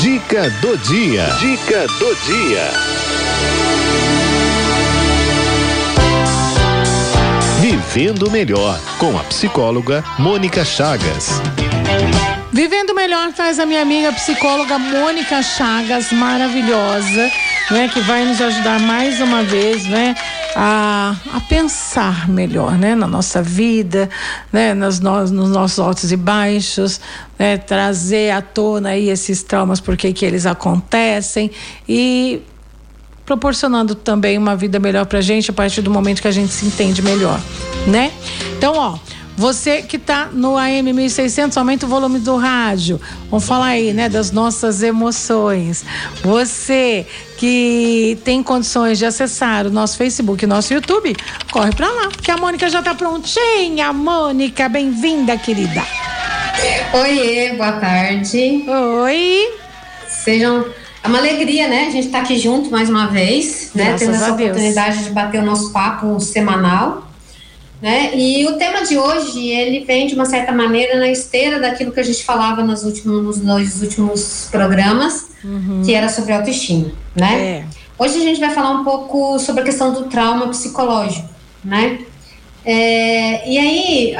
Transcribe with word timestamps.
Dica 0.00 0.48
do 0.62 0.78
dia. 0.78 1.26
Dica 1.38 1.86
do 1.98 2.14
dia. 2.24 2.70
Vivendo 7.60 8.30
melhor 8.30 8.80
com 8.98 9.18
a 9.18 9.22
psicóloga 9.24 10.02
Mônica 10.18 10.64
Chagas. 10.64 11.42
Vivendo 12.50 12.94
melhor 12.94 13.30
traz 13.34 13.58
a 13.58 13.66
minha 13.66 13.82
amiga 13.82 14.10
psicóloga 14.14 14.78
Mônica 14.78 15.42
Chagas, 15.42 16.10
maravilhosa, 16.12 17.30
né, 17.70 17.90
que 17.92 18.00
vai 18.00 18.24
nos 18.24 18.40
ajudar 18.40 18.80
mais 18.80 19.20
uma 19.20 19.42
vez, 19.42 19.84
né, 19.84 20.16
a, 20.54 21.16
a 21.32 21.40
pensar 21.40 22.28
melhor, 22.28 22.76
né, 22.76 22.94
na 22.94 23.06
nossa 23.06 23.42
vida, 23.42 24.08
né, 24.52 24.74
nos, 24.74 25.00
nos 25.00 25.50
nossos 25.50 25.78
altos 25.78 26.12
e 26.12 26.16
baixos, 26.16 27.00
né, 27.38 27.56
trazer 27.56 28.30
à 28.30 28.42
tona 28.42 28.90
aí 28.90 29.08
esses 29.08 29.42
traumas, 29.42 29.80
por 29.80 29.96
que 29.96 30.24
eles 30.24 30.46
acontecem 30.46 31.50
e 31.88 32.42
proporcionando 33.24 33.94
também 33.94 34.36
uma 34.36 34.56
vida 34.56 34.80
melhor 34.80 35.06
pra 35.06 35.20
gente 35.20 35.50
a 35.50 35.54
partir 35.54 35.82
do 35.82 35.90
momento 35.90 36.20
que 36.20 36.26
a 36.26 36.32
gente 36.32 36.52
se 36.52 36.66
entende 36.66 37.00
melhor, 37.00 37.40
né? 37.86 38.12
Então, 38.56 38.74
ó, 38.74 38.98
você 39.40 39.80
que 39.80 39.96
está 39.96 40.26
no 40.26 40.58
AM 40.58 40.92
1600, 40.92 41.56
aumenta 41.56 41.86
o 41.86 41.88
volume 41.88 42.18
do 42.18 42.36
rádio. 42.36 43.00
Vamos 43.30 43.46
falar 43.46 43.68
aí, 43.68 43.94
né, 43.94 44.06
das 44.06 44.30
nossas 44.30 44.82
emoções. 44.82 45.82
Você 46.22 47.06
que 47.38 48.18
tem 48.22 48.42
condições 48.42 48.98
de 48.98 49.06
acessar 49.06 49.66
o 49.66 49.70
nosso 49.70 49.96
Facebook 49.96 50.44
e 50.44 50.46
nosso 50.46 50.74
YouTube, 50.74 51.16
corre 51.50 51.72
para 51.72 51.90
lá, 51.90 52.08
que 52.22 52.30
a 52.30 52.36
Mônica 52.36 52.68
já 52.68 52.80
está 52.80 52.94
prontinha. 52.94 53.94
Mônica, 53.94 54.68
bem-vinda, 54.68 55.38
querida. 55.38 55.82
Oiê, 56.92 57.54
boa 57.54 57.72
tarde. 57.72 58.66
Oi. 58.68 59.54
Sejam 60.06 60.66
é 61.02 61.08
uma 61.08 61.16
alegria, 61.16 61.66
né? 61.66 61.86
A 61.86 61.90
gente 61.90 62.08
está 62.08 62.20
aqui 62.20 62.38
junto 62.38 62.70
mais 62.70 62.90
uma 62.90 63.06
vez, 63.06 63.70
né? 63.74 63.96
Tendo 63.98 64.16
essa 64.16 64.32
oportunidade 64.32 65.04
de 65.04 65.10
bater 65.10 65.40
o 65.40 65.46
nosso 65.46 65.72
papo 65.72 66.20
semanal. 66.20 67.09
Né? 67.80 68.14
E 68.14 68.46
o 68.46 68.58
tema 68.58 68.84
de 68.84 68.98
hoje, 68.98 69.48
ele 69.48 69.84
vem 69.86 70.06
de 70.06 70.14
uma 70.14 70.26
certa 70.26 70.52
maneira 70.52 70.98
na 70.98 71.08
esteira 71.08 71.58
daquilo 71.58 71.92
que 71.92 72.00
a 72.00 72.02
gente 72.02 72.22
falava 72.22 72.62
nos 72.62 72.84
últimos 72.84 73.22
nos 73.22 73.38
dois 73.38 73.82
últimos 73.82 74.48
programas, 74.50 75.30
uhum. 75.42 75.82
que 75.82 75.94
era 75.94 76.08
sobre 76.10 76.34
autoestima, 76.34 76.92
né? 77.16 77.40
É. 77.40 77.64
Hoje 77.98 78.16
a 78.18 78.20
gente 78.20 78.38
vai 78.38 78.50
falar 78.50 78.72
um 78.72 78.84
pouco 78.84 79.38
sobre 79.38 79.62
a 79.62 79.64
questão 79.64 79.94
do 79.94 80.04
trauma 80.04 80.48
psicológico, 80.48 81.28
né? 81.64 82.00
É, 82.64 83.50
e 83.50 83.58
aí, 83.58 84.16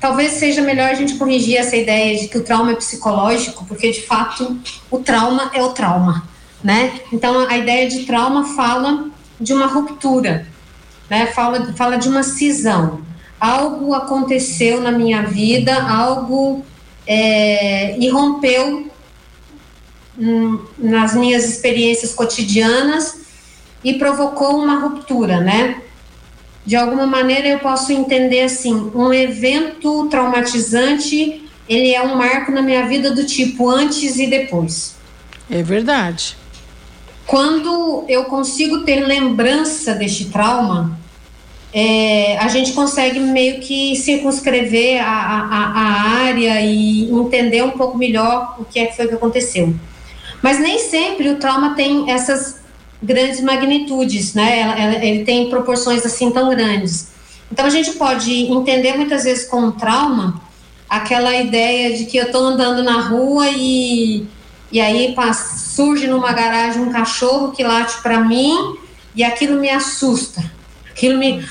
talvez 0.00 0.32
seja 0.32 0.60
melhor 0.62 0.90
a 0.90 0.94
gente 0.94 1.14
corrigir 1.14 1.56
essa 1.56 1.76
ideia 1.76 2.18
de 2.18 2.26
que 2.26 2.38
o 2.38 2.44
trauma 2.44 2.72
é 2.72 2.74
psicológico, 2.74 3.64
porque 3.66 3.90
de 3.92 4.02
fato 4.02 4.56
o 4.90 4.98
trauma 4.98 5.50
é 5.54 5.62
o 5.62 5.70
trauma, 5.70 6.24
né? 6.62 7.00
Então 7.12 7.46
a 7.48 7.56
ideia 7.56 7.88
de 7.88 8.04
trauma 8.04 8.44
fala 8.56 9.06
de 9.40 9.52
uma 9.52 9.66
ruptura, 9.66 10.46
né? 11.08 11.26
Fala, 11.26 11.72
fala 11.74 11.96
de 11.96 12.08
uma 12.08 12.22
cisão. 12.22 13.00
Algo 13.38 13.94
aconteceu 13.94 14.80
na 14.80 14.90
minha 14.90 15.22
vida, 15.22 15.82
algo 15.82 16.64
é, 17.06 17.98
irrompeu 17.98 18.90
hum, 20.18 20.60
nas 20.78 21.14
minhas 21.14 21.44
experiências 21.44 22.14
cotidianas 22.14 23.20
e 23.84 23.94
provocou 23.94 24.58
uma 24.58 24.80
ruptura, 24.80 25.40
né? 25.40 25.82
De 26.64 26.74
alguma 26.74 27.06
maneira 27.06 27.46
eu 27.46 27.60
posso 27.60 27.92
entender 27.92 28.42
assim, 28.42 28.90
um 28.92 29.12
evento 29.12 30.08
traumatizante, 30.08 31.48
ele 31.68 31.94
é 31.94 32.02
um 32.02 32.16
marco 32.16 32.50
na 32.50 32.60
minha 32.60 32.86
vida 32.86 33.12
do 33.12 33.24
tipo 33.24 33.70
antes 33.70 34.18
e 34.18 34.26
depois. 34.26 34.96
É 35.48 35.62
verdade. 35.62 36.36
Quando 37.26 38.04
eu 38.08 38.24
consigo 38.24 38.84
ter 38.84 39.00
lembrança 39.00 39.94
deste 39.94 40.26
trauma, 40.26 40.98
é, 41.72 42.38
a 42.38 42.48
gente 42.48 42.72
consegue 42.72 43.18
meio 43.18 43.60
que 43.60 43.96
circunscrever 43.96 45.02
a, 45.02 45.06
a, 45.06 45.72
a, 45.74 46.10
área 46.24 46.60
e 46.62 47.10
entender 47.10 47.62
um 47.62 47.72
pouco 47.72 47.98
melhor 47.98 48.56
o 48.58 48.64
que 48.64 48.78
é 48.78 48.86
que 48.86 48.96
foi 48.96 49.08
que 49.08 49.14
aconteceu. 49.14 49.74
Mas 50.40 50.60
nem 50.60 50.78
sempre 50.78 51.28
o 51.28 51.36
trauma 51.36 51.74
tem 51.74 52.10
essas 52.10 52.60
grandes 53.02 53.40
magnitudes, 53.40 54.32
né? 54.32 54.96
Ele 55.02 55.24
tem 55.24 55.50
proporções 55.50 56.06
assim 56.06 56.30
tão 56.30 56.48
grandes. 56.48 57.08
Então 57.50 57.66
a 57.66 57.70
gente 57.70 57.92
pode 57.92 58.32
entender 58.32 58.94
muitas 58.94 59.24
vezes 59.24 59.46
com 59.46 59.70
trauma 59.72 60.40
aquela 60.88 61.34
ideia 61.34 61.96
de 61.96 62.06
que 62.06 62.16
eu 62.16 62.26
estou 62.26 62.42
andando 62.42 62.82
na 62.82 63.00
rua 63.00 63.48
e 63.50 64.26
e 64.70 64.80
aí 64.80 65.14
surge 65.76 66.06
numa 66.06 66.32
garagem 66.32 66.80
um 66.80 66.90
cachorro 66.90 67.52
que 67.52 67.62
late 67.62 68.00
para 68.02 68.20
mim 68.20 68.76
e 69.14 69.22
aquilo 69.22 69.60
me 69.60 69.68
assusta. 69.68 70.42
Aquilo 70.90 71.18
me. 71.18 71.46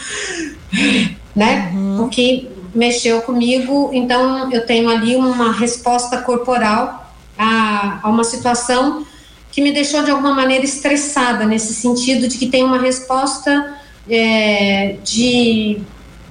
né? 1.35 1.71
Uhum. 1.71 1.97
Porque 1.97 2.49
mexeu 2.73 3.21
comigo, 3.21 3.91
então 3.93 4.51
eu 4.51 4.65
tenho 4.65 4.89
ali 4.89 5.15
uma 5.15 5.53
resposta 5.53 6.17
corporal 6.17 7.13
a, 7.37 7.99
a 8.01 8.09
uma 8.09 8.23
situação 8.23 9.05
que 9.51 9.61
me 9.61 9.71
deixou 9.71 10.03
de 10.03 10.11
alguma 10.11 10.33
maneira 10.33 10.65
estressada, 10.65 11.45
nesse 11.45 11.73
sentido 11.73 12.27
de 12.27 12.37
que 12.37 12.47
tem 12.47 12.63
uma 12.63 12.79
resposta 12.79 13.77
é, 14.09 14.97
de 15.03 15.79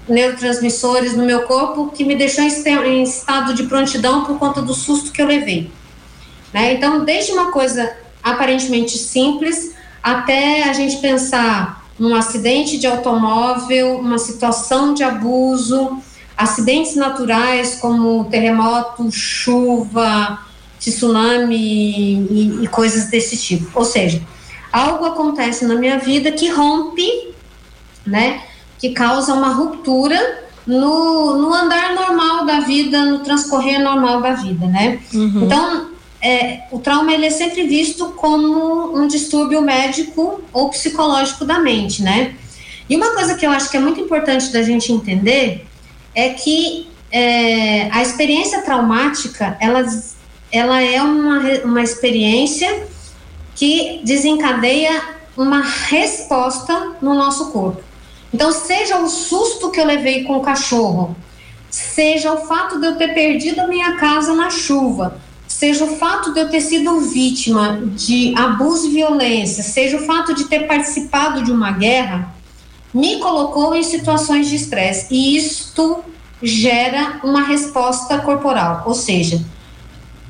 neurotransmissores 0.06 1.16
no 1.16 1.24
meu 1.24 1.42
corpo 1.42 1.90
que 1.94 2.04
me 2.04 2.14
deixou 2.14 2.44
em 2.44 3.02
estado 3.02 3.54
de 3.54 3.62
prontidão 3.62 4.24
por 4.24 4.38
conta 4.38 4.60
do 4.60 4.74
susto 4.74 5.10
que 5.12 5.22
eu 5.22 5.26
levei. 5.26 5.70
Né? 6.54 6.74
Então, 6.74 7.04
desde 7.04 7.32
uma 7.32 7.50
coisa 7.50 7.92
aparentemente 8.22 8.96
simples 8.96 9.74
até 10.00 10.62
a 10.62 10.72
gente 10.72 10.98
pensar 10.98 11.84
num 11.98 12.14
acidente 12.14 12.78
de 12.78 12.86
automóvel, 12.86 13.98
uma 13.98 14.18
situação 14.18 14.94
de 14.94 15.02
abuso, 15.02 15.98
acidentes 16.36 16.94
naturais 16.94 17.76
como 17.80 18.24
terremoto, 18.26 19.10
chuva, 19.10 20.38
tsunami 20.78 21.56
e, 21.56 22.58
e 22.62 22.68
coisas 22.68 23.06
desse 23.06 23.36
tipo. 23.36 23.66
Ou 23.76 23.84
seja, 23.84 24.22
algo 24.72 25.06
acontece 25.06 25.64
na 25.64 25.74
minha 25.74 25.98
vida 25.98 26.30
que 26.30 26.48
rompe, 26.50 27.34
né? 28.06 28.42
Que 28.78 28.90
causa 28.90 29.32
uma 29.32 29.48
ruptura 29.48 30.44
no, 30.66 31.36
no 31.38 31.52
andar 31.54 31.94
normal 31.94 32.44
da 32.44 32.60
vida, 32.60 33.04
no 33.06 33.20
transcorrer 33.20 33.80
normal 33.80 34.20
da 34.20 34.34
vida, 34.34 34.66
né? 34.66 35.00
Uhum. 35.12 35.44
Então, 35.44 35.93
é, 36.24 36.62
o 36.70 36.78
trauma 36.78 37.12
ele 37.12 37.26
é 37.26 37.30
sempre 37.30 37.66
visto 37.66 38.12
como 38.12 38.96
um 38.96 39.06
distúrbio 39.06 39.60
médico 39.60 40.42
ou 40.54 40.70
psicológico 40.70 41.44
da 41.44 41.58
mente, 41.58 42.02
né? 42.02 42.34
E 42.88 42.96
uma 42.96 43.12
coisa 43.12 43.34
que 43.34 43.46
eu 43.46 43.50
acho 43.50 43.70
que 43.70 43.76
é 43.76 43.80
muito 43.80 44.00
importante 44.00 44.50
da 44.50 44.62
gente 44.62 44.90
entender 44.90 45.66
é 46.14 46.30
que 46.30 46.88
é, 47.12 47.90
a 47.90 48.00
experiência 48.00 48.62
traumática, 48.62 49.56
ela, 49.60 49.84
ela 50.50 50.80
é 50.80 51.02
uma, 51.02 51.40
uma 51.62 51.82
experiência 51.82 52.86
que 53.54 54.00
desencadeia 54.02 55.02
uma 55.36 55.60
resposta 55.60 56.96
no 57.02 57.14
nosso 57.14 57.50
corpo. 57.50 57.82
Então, 58.32 58.50
seja 58.50 58.98
o 58.98 59.08
susto 59.08 59.70
que 59.70 59.78
eu 59.78 59.84
levei 59.84 60.24
com 60.24 60.38
o 60.38 60.42
cachorro, 60.42 61.14
seja 61.70 62.32
o 62.32 62.46
fato 62.46 62.80
de 62.80 62.86
eu 62.86 62.96
ter 62.96 63.12
perdido 63.12 63.60
a 63.60 63.66
minha 63.66 63.96
casa 63.96 64.34
na 64.34 64.48
chuva, 64.48 65.20
seja 65.54 65.84
o 65.84 65.96
fato 65.96 66.34
de 66.34 66.40
eu 66.40 66.50
ter 66.50 66.60
sido 66.60 66.98
vítima 66.98 67.80
de 67.94 68.34
abuso 68.36 68.88
e 68.88 68.90
violência, 68.90 69.62
seja 69.62 69.96
o 69.96 70.04
fato 70.04 70.34
de 70.34 70.46
ter 70.46 70.66
participado 70.66 71.44
de 71.44 71.52
uma 71.52 71.70
guerra, 71.70 72.34
me 72.92 73.20
colocou 73.20 73.72
em 73.72 73.82
situações 73.84 74.48
de 74.48 74.56
estresse. 74.56 75.14
E 75.14 75.36
isto 75.36 76.02
gera 76.42 77.20
uma 77.22 77.44
resposta 77.44 78.18
corporal. 78.18 78.82
Ou 78.84 78.94
seja, 78.94 79.44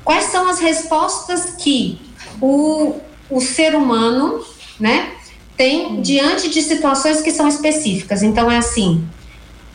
quais 0.04 0.24
são 0.24 0.46
as 0.46 0.60
respostas 0.60 1.54
que 1.56 1.98
o, 2.38 2.96
o 3.30 3.40
ser 3.40 3.74
humano, 3.74 4.44
né, 4.78 5.10
tem 5.56 6.02
diante 6.02 6.50
de 6.50 6.60
situações 6.60 7.22
que 7.22 7.30
são 7.30 7.48
específicas? 7.48 8.22
Então, 8.22 8.50
é 8.50 8.58
assim: 8.58 9.02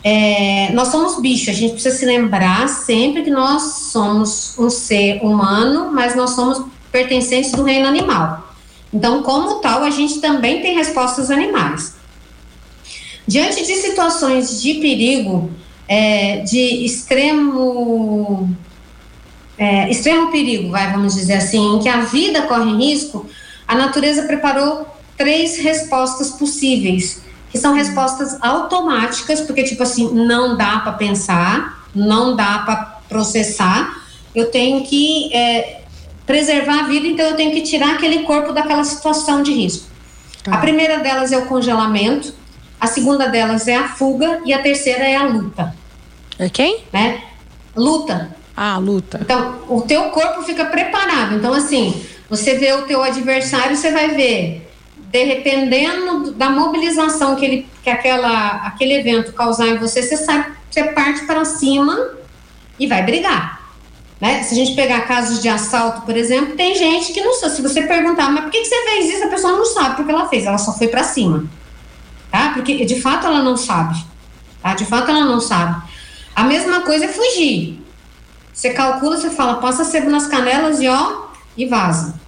é, 0.02 0.72
nós 0.72 0.88
somos 0.88 1.20
bichos, 1.20 1.48
a 1.48 1.52
gente 1.52 1.72
precisa 1.72 1.94
se 1.94 2.06
lembrar 2.06 2.68
sempre 2.68 3.22
que 3.22 3.30
nós 3.30 3.62
somos 3.92 4.58
um 4.58 4.70
ser 4.70 5.20
humano, 5.22 5.90
mas 5.92 6.16
nós 6.16 6.30
somos 6.30 6.64
pertencentes 6.90 7.52
do 7.52 7.62
reino 7.62 7.86
animal. 7.86 8.54
Então, 8.92 9.22
como 9.22 9.56
tal, 9.56 9.82
a 9.82 9.90
gente 9.90 10.20
também 10.20 10.62
tem 10.62 10.74
respostas 10.74 11.30
animais. 11.30 11.94
Diante 13.26 13.64
de 13.64 13.74
situações 13.74 14.60
de 14.60 14.74
perigo, 14.74 15.50
é, 15.86 16.38
de 16.38 16.84
extremo, 16.84 18.48
é, 19.56 19.88
extremo 19.90 20.32
perigo, 20.32 20.70
vai, 20.70 20.90
vamos 20.90 21.14
dizer 21.14 21.34
assim, 21.34 21.76
em 21.76 21.78
que 21.78 21.88
a 21.88 22.00
vida 22.00 22.42
corre 22.42 22.74
risco, 22.76 23.26
a 23.68 23.74
natureza 23.74 24.22
preparou 24.22 24.86
três 25.16 25.58
respostas 25.58 26.30
possíveis 26.30 27.20
que 27.50 27.58
são 27.58 27.74
respostas 27.74 28.38
automáticas, 28.40 29.40
porque, 29.40 29.64
tipo 29.64 29.82
assim, 29.82 30.12
não 30.12 30.56
dá 30.56 30.78
para 30.80 30.92
pensar, 30.92 31.84
não 31.94 32.36
dá 32.36 32.58
para 32.60 32.76
processar, 33.08 34.00
eu 34.34 34.50
tenho 34.50 34.84
que 34.84 35.34
é, 35.34 35.80
preservar 36.24 36.80
a 36.80 36.82
vida, 36.84 37.06
então 37.08 37.26
eu 37.26 37.36
tenho 37.36 37.50
que 37.50 37.62
tirar 37.62 37.94
aquele 37.94 38.22
corpo 38.22 38.52
daquela 38.52 38.84
situação 38.84 39.42
de 39.42 39.52
risco. 39.52 39.86
Tá. 40.44 40.54
A 40.54 40.58
primeira 40.58 41.00
delas 41.00 41.32
é 41.32 41.38
o 41.38 41.46
congelamento, 41.46 42.32
a 42.80 42.86
segunda 42.86 43.26
delas 43.26 43.66
é 43.68 43.74
a 43.74 43.88
fuga 43.88 44.40
e 44.44 44.52
a 44.52 44.62
terceira 44.62 45.04
é 45.04 45.16
a 45.16 45.24
luta. 45.24 45.74
É 46.38 46.48
quem? 46.48 46.84
Né? 46.92 47.22
Luta. 47.76 48.34
Ah, 48.56 48.78
luta. 48.78 49.18
Então, 49.22 49.58
o 49.68 49.82
teu 49.82 50.04
corpo 50.10 50.42
fica 50.42 50.64
preparado. 50.64 51.34
Então, 51.34 51.52
assim, 51.52 52.02
você 52.28 52.54
vê 52.54 52.72
o 52.72 52.82
teu 52.82 53.02
adversário, 53.02 53.76
você 53.76 53.90
vai 53.90 54.14
ver, 54.14 54.69
dependendo 55.10 56.32
da 56.32 56.48
mobilização 56.50 57.34
que, 57.34 57.44
ele, 57.44 57.68
que 57.82 57.90
aquela, 57.90 58.66
aquele 58.66 58.94
evento 58.94 59.32
causar 59.32 59.66
em 59.66 59.76
você, 59.76 60.02
você, 60.02 60.16
sai, 60.16 60.52
você 60.70 60.84
parte 60.84 61.26
para 61.26 61.44
cima 61.44 62.12
e 62.78 62.86
vai 62.86 63.02
brigar. 63.02 63.60
Né? 64.20 64.42
Se 64.42 64.54
a 64.54 64.56
gente 64.56 64.76
pegar 64.76 65.00
casos 65.02 65.42
de 65.42 65.48
assalto, 65.48 66.02
por 66.02 66.16
exemplo, 66.16 66.54
tem 66.54 66.74
gente 66.74 67.12
que 67.12 67.20
não 67.22 67.34
sabe. 67.34 67.56
Se 67.56 67.62
você 67.62 67.82
perguntar, 67.82 68.30
mas 68.30 68.44
por 68.44 68.50
que, 68.52 68.60
que 68.60 68.66
você 68.66 68.84
fez 68.84 69.14
isso? 69.14 69.24
A 69.24 69.28
pessoa 69.28 69.52
não 69.54 69.64
sabe 69.64 69.96
porque 69.96 70.12
ela 70.12 70.28
fez, 70.28 70.44
ela 70.44 70.58
só 70.58 70.72
foi 70.76 70.88
para 70.88 71.02
cima. 71.02 71.44
Tá? 72.30 72.50
Porque 72.54 72.84
de 72.84 73.00
fato 73.00 73.26
ela 73.26 73.42
não 73.42 73.56
sabe. 73.56 73.96
Tá? 74.62 74.74
De 74.74 74.84
fato 74.84 75.10
ela 75.10 75.24
não 75.24 75.40
sabe. 75.40 75.82
A 76.36 76.44
mesma 76.44 76.82
coisa 76.82 77.06
é 77.06 77.08
fugir. 77.08 77.82
Você 78.52 78.70
calcula, 78.70 79.16
você 79.16 79.30
fala, 79.30 79.54
passa 79.54 79.84
sebo 79.84 80.10
nas 80.10 80.26
canelas 80.26 80.80
e 80.80 80.88
ó, 80.88 81.24
e 81.56 81.66
vaza. 81.66 82.20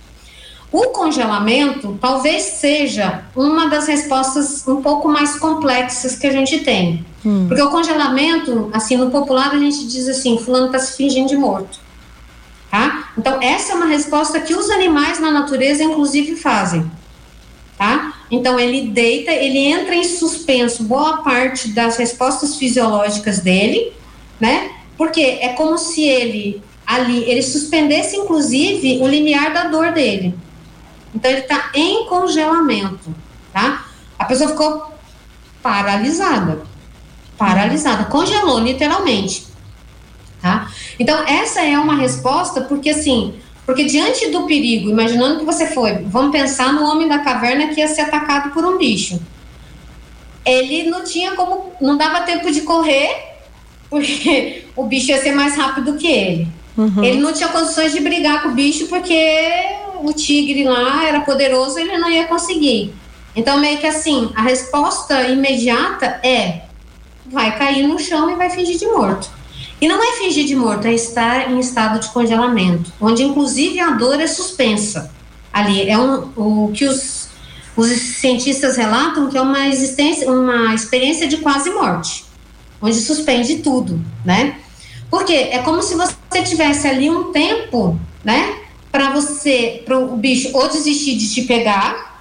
O 0.73 0.87
congelamento 0.87 1.99
talvez 2.01 2.43
seja 2.43 3.25
uma 3.37 3.69
das 3.69 3.87
respostas 3.87 4.67
um 4.67 4.81
pouco 4.81 5.07
mais 5.07 5.39
complexas 5.39 6.17
que 6.17 6.27
a 6.27 6.33
gente 6.33 6.61
tem. 6.61 7.05
Hum. 7.25 7.47
Porque 7.47 7.61
o 7.61 7.71
congelamento, 7.71 8.71
assim, 8.73 8.97
no 8.97 9.11
popular 9.11 9.53
a 9.53 9.59
gente 9.59 9.87
diz 9.87 10.09
assim, 10.09 10.39
fulano 10.39 10.67
está 10.67 10.79
se 10.79 10.97
fingindo 10.97 11.29
de 11.29 11.37
morto. 11.37 11.79
Tá? 12.71 13.11
Então, 13.19 13.39
essa 13.43 13.73
é 13.73 13.77
uma 13.77 13.85
resposta 13.85 14.41
que 14.41 14.55
os 14.55 14.71
animais 14.71 15.21
na 15.21 15.31
natureza, 15.31 15.85
inclusive, 15.85 16.37
fazem. 16.37 16.91
Tá? 17.77 18.15
Então, 18.31 18.59
ele 18.59 18.89
deita, 18.89 19.31
ele 19.31 19.59
entra 19.59 19.95
em 19.95 20.05
suspenso 20.05 20.85
boa 20.85 21.19
parte 21.19 21.69
das 21.69 21.99
respostas 21.99 22.57
fisiológicas 22.57 23.41
dele, 23.41 23.93
né? 24.41 24.71
Porque 24.97 25.21
é 25.21 25.51
como 25.51 25.77
se 25.77 26.03
ele 26.03 26.63
ali, 26.87 27.25
ele 27.29 27.43
suspendesse, 27.43 28.17
inclusive, 28.17 29.01
o 29.03 29.07
limiar 29.07 29.53
da 29.53 29.65
dor 29.65 29.93
dele. 29.93 30.35
Então, 31.15 31.31
ele 31.31 31.41
está 31.41 31.71
em 31.75 32.07
congelamento, 32.07 33.15
tá? 33.53 33.85
A 34.19 34.25
pessoa 34.25 34.51
ficou 34.51 34.93
paralisada. 35.63 36.63
Paralisada, 37.37 38.05
congelou, 38.05 38.61
literalmente. 38.61 39.47
Tá? 40.41 40.69
Então, 40.99 41.25
essa 41.27 41.61
é 41.63 41.79
uma 41.79 41.97
resposta, 41.97 42.63
porque 42.63 42.91
assim, 42.91 43.35
porque 43.65 43.85
diante 43.85 44.29
do 44.31 44.45
perigo, 44.47 44.91
imaginando 44.91 45.39
que 45.39 45.45
você 45.45 45.67
foi, 45.67 45.99
vamos 46.05 46.33
pensar 46.33 46.73
no 46.73 46.85
homem 46.85 47.09
da 47.09 47.21
caverna 47.21 47.69
que 47.69 47.81
ia 47.81 47.89
ser 47.89 48.03
atacado 48.03 48.51
por 48.53 48.65
um 48.65 48.77
bicho. 48.77 49.21
Ele 50.45 50.91
não 50.91 51.05
tinha 51.05 51.33
como, 51.33 51.73
não 51.81 51.97
dava 51.97 52.23
tempo 52.23 52.51
de 52.51 52.63
correr, 52.63 53.37
porque 53.89 54.65
o 54.75 54.85
bicho 54.85 55.11
ia 55.11 55.23
ser 55.23 55.33
mais 55.33 55.57
rápido 55.57 55.95
que 55.95 56.09
ele. 56.09 56.49
Uhum. 56.77 57.05
Ele 57.05 57.21
não 57.21 57.33
tinha 57.33 57.49
condições 57.49 57.93
de 57.93 58.01
brigar 58.01 58.43
com 58.43 58.49
o 58.49 58.55
bicho 58.55 58.87
porque 58.87 59.15
o 60.03 60.13
tigre 60.13 60.65
lá 60.65 61.05
era 61.07 61.21
poderoso, 61.21 61.79
ele 61.79 61.99
não 61.99 62.11
ia 62.11 62.27
conseguir. 62.27 62.95
Então, 63.35 63.59
meio 63.59 63.79
que 63.79 63.87
assim, 63.87 64.31
a 64.35 64.43
resposta 64.43 65.29
imediata 65.29 66.07
é: 66.23 66.63
vai 67.27 67.57
cair 67.57 67.87
no 67.87 67.99
chão 67.99 68.31
e 68.31 68.35
vai 68.37 68.51
fingir 68.51 68.79
de 68.79 68.87
morto. 68.87 69.31
E 69.81 69.89
não 69.89 70.01
é 70.01 70.19
fingir 70.19 70.45
de 70.45 70.55
morto, 70.55 70.87
é 70.87 70.93
estar 70.93 71.51
em 71.51 71.59
estado 71.59 71.99
de 71.99 72.09
congelamento, 72.11 72.93
onde 73.01 73.25
inclusive 73.25 73.81
a 73.81 73.91
dor 73.91 74.21
é 74.21 74.27
suspensa. 74.27 75.11
Ali 75.53 75.89
é 75.89 75.99
um, 75.99 76.31
o 76.37 76.73
que 76.73 76.85
os, 76.85 77.29
os 77.77 77.89
cientistas 77.89 78.77
relatam 78.77 79.29
que 79.29 79.37
é 79.37 79.41
uma 79.41 79.67
existência, 79.67 80.31
uma 80.31 80.73
experiência 80.75 81.27
de 81.27 81.39
quase 81.39 81.71
morte, 81.71 82.25
onde 82.81 82.97
suspende 82.97 83.57
tudo, 83.57 84.01
né? 84.25 84.57
Porque 85.11 85.33
é 85.35 85.59
como 85.59 85.83
se 85.83 85.95
você 85.95 86.43
tivesse 86.45 86.87
ali 86.87 87.11
um 87.11 87.33
tempo, 87.33 87.99
né, 88.25 88.62
para 88.93 89.11
você, 89.11 89.83
para 89.87 89.99
o 89.99 90.17
bicho 90.17 90.51
ou 90.53 90.69
desistir 90.69 91.17
de 91.17 91.33
te 91.33 91.43
pegar, 91.43 92.13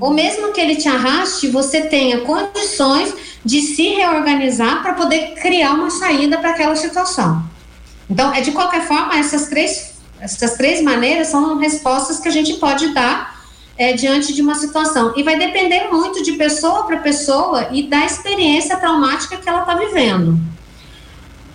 ou 0.00 0.10
mesmo 0.10 0.52
que 0.52 0.60
ele 0.60 0.74
te 0.74 0.88
arraste, 0.88 1.48
você 1.48 1.82
tenha 1.82 2.22
condições 2.22 3.14
de 3.44 3.60
se 3.60 3.90
reorganizar 3.90 4.82
para 4.82 4.94
poder 4.94 5.34
criar 5.34 5.74
uma 5.74 5.90
saída 5.90 6.38
para 6.38 6.50
aquela 6.50 6.74
situação. 6.74 7.44
Então, 8.10 8.32
é 8.34 8.40
de 8.40 8.52
qualquer 8.52 8.86
forma, 8.86 9.16
essas 9.16 9.48
três, 9.48 9.94
essas 10.18 10.54
três 10.54 10.82
maneiras 10.82 11.28
são 11.28 11.58
respostas 11.58 12.18
que 12.18 12.28
a 12.28 12.32
gente 12.32 12.54
pode 12.54 12.92
dar 12.92 13.44
é, 13.76 13.92
diante 13.92 14.32
de 14.32 14.42
uma 14.42 14.54
situação. 14.54 15.12
E 15.16 15.22
vai 15.22 15.38
depender 15.38 15.88
muito 15.90 16.22
de 16.22 16.32
pessoa 16.32 16.84
para 16.86 16.96
pessoa 16.98 17.68
e 17.70 17.84
da 17.84 18.04
experiência 18.04 18.76
traumática 18.78 19.36
que 19.36 19.48
ela 19.48 19.60
está 19.60 19.74
vivendo. 19.74 20.38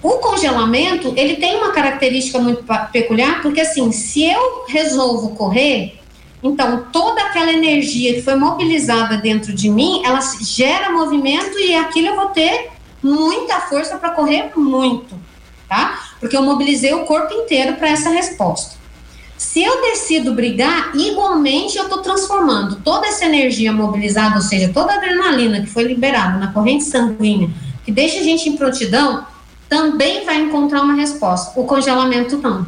O 0.01 0.11
congelamento, 0.19 1.13
ele 1.17 1.35
tem 1.35 1.57
uma 1.57 1.71
característica 1.71 2.39
muito 2.39 2.63
peculiar, 2.91 3.41
porque 3.41 3.59
assim, 3.59 3.91
se 3.91 4.23
eu 4.23 4.65
resolvo 4.67 5.35
correr, 5.35 5.99
então 6.41 6.85
toda 6.91 7.21
aquela 7.21 7.51
energia 7.51 8.13
que 8.13 8.21
foi 8.21 8.35
mobilizada 8.35 9.17
dentro 9.17 9.53
de 9.53 9.69
mim, 9.69 10.01
ela 10.05 10.19
gera 10.41 10.91
movimento 10.91 11.59
e 11.59 11.75
aquilo 11.75 12.07
eu 12.07 12.15
vou 12.15 12.27
ter 12.27 12.69
muita 13.03 13.59
força 13.61 13.97
para 13.97 14.11
correr 14.11 14.51
muito, 14.55 15.15
tá? 15.67 15.99
Porque 16.19 16.35
eu 16.35 16.41
mobilizei 16.41 16.93
o 16.93 17.05
corpo 17.05 17.33
inteiro 17.33 17.75
para 17.75 17.89
essa 17.89 18.09
resposta. 18.09 18.79
Se 19.37 19.63
eu 19.63 19.81
decido 19.81 20.33
brigar, 20.33 20.91
igualmente 20.95 21.77
eu 21.77 21.85
estou 21.85 21.99
transformando 21.99 22.77
toda 22.83 23.07
essa 23.07 23.25
energia 23.25 23.71
mobilizada, 23.71 24.35
ou 24.35 24.41
seja, 24.41 24.71
toda 24.73 24.93
a 24.93 24.95
adrenalina 24.95 25.61
que 25.61 25.67
foi 25.67 25.83
liberada 25.83 26.37
na 26.37 26.51
corrente 26.51 26.83
sanguínea, 26.83 27.49
que 27.85 27.91
deixa 27.91 28.19
a 28.19 28.23
gente 28.23 28.49
em 28.49 28.57
prontidão, 28.57 29.25
também 29.69 30.25
vai 30.25 30.41
encontrar 30.41 30.81
uma 30.81 30.95
resposta. 30.95 31.57
O 31.57 31.63
congelamento 31.63 32.37
não. 32.39 32.65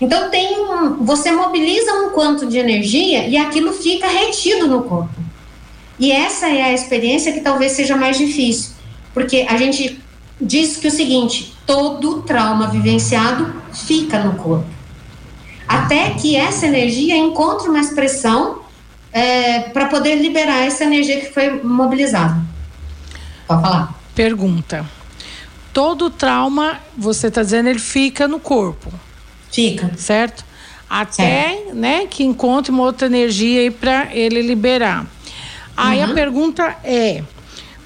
Então 0.00 0.30
tem 0.30 0.58
um, 0.58 1.04
você 1.04 1.30
mobiliza 1.32 1.92
um 1.92 2.10
quanto 2.10 2.46
de 2.46 2.56
energia 2.56 3.26
e 3.26 3.36
aquilo 3.36 3.72
fica 3.72 4.06
retido 4.06 4.66
no 4.66 4.84
corpo. 4.84 5.12
E 5.98 6.10
essa 6.10 6.48
é 6.48 6.62
a 6.62 6.72
experiência 6.72 7.32
que 7.32 7.40
talvez 7.40 7.72
seja 7.72 7.94
mais 7.96 8.16
difícil, 8.16 8.70
porque 9.12 9.44
a 9.46 9.58
gente 9.58 10.00
diz 10.40 10.78
que 10.78 10.88
o 10.88 10.90
seguinte, 10.90 11.54
todo 11.66 12.22
trauma 12.22 12.68
vivenciado 12.68 13.52
fica 13.74 14.18
no 14.20 14.36
corpo. 14.36 14.64
Até 15.68 16.10
que 16.10 16.34
essa 16.34 16.66
energia 16.66 17.14
encontre 17.16 17.68
uma 17.68 17.80
expressão 17.80 18.60
é, 19.12 19.60
para 19.60 19.86
poder 19.86 20.14
liberar 20.14 20.64
essa 20.64 20.84
energia 20.84 21.20
que 21.20 21.34
foi 21.34 21.62
mobilizada. 21.62 22.40
Pode 23.46 23.60
falar. 23.60 23.94
Pergunta 24.14 24.99
todo 25.72 26.10
trauma, 26.10 26.78
você 26.96 27.28
está 27.28 27.42
dizendo, 27.42 27.68
ele 27.68 27.78
fica 27.78 28.26
no 28.26 28.40
corpo. 28.40 28.92
Fica. 29.50 29.90
Certo? 29.96 30.44
Até, 30.88 31.62
é. 31.68 31.72
né, 31.72 32.06
que 32.06 32.24
encontre 32.24 32.72
uma 32.72 32.82
outra 32.82 33.06
energia 33.06 33.60
aí 33.60 33.70
para 33.70 34.14
ele 34.14 34.42
liberar. 34.42 35.06
Aí 35.76 36.02
uhum. 36.02 36.10
a 36.10 36.14
pergunta 36.14 36.76
é: 36.82 37.22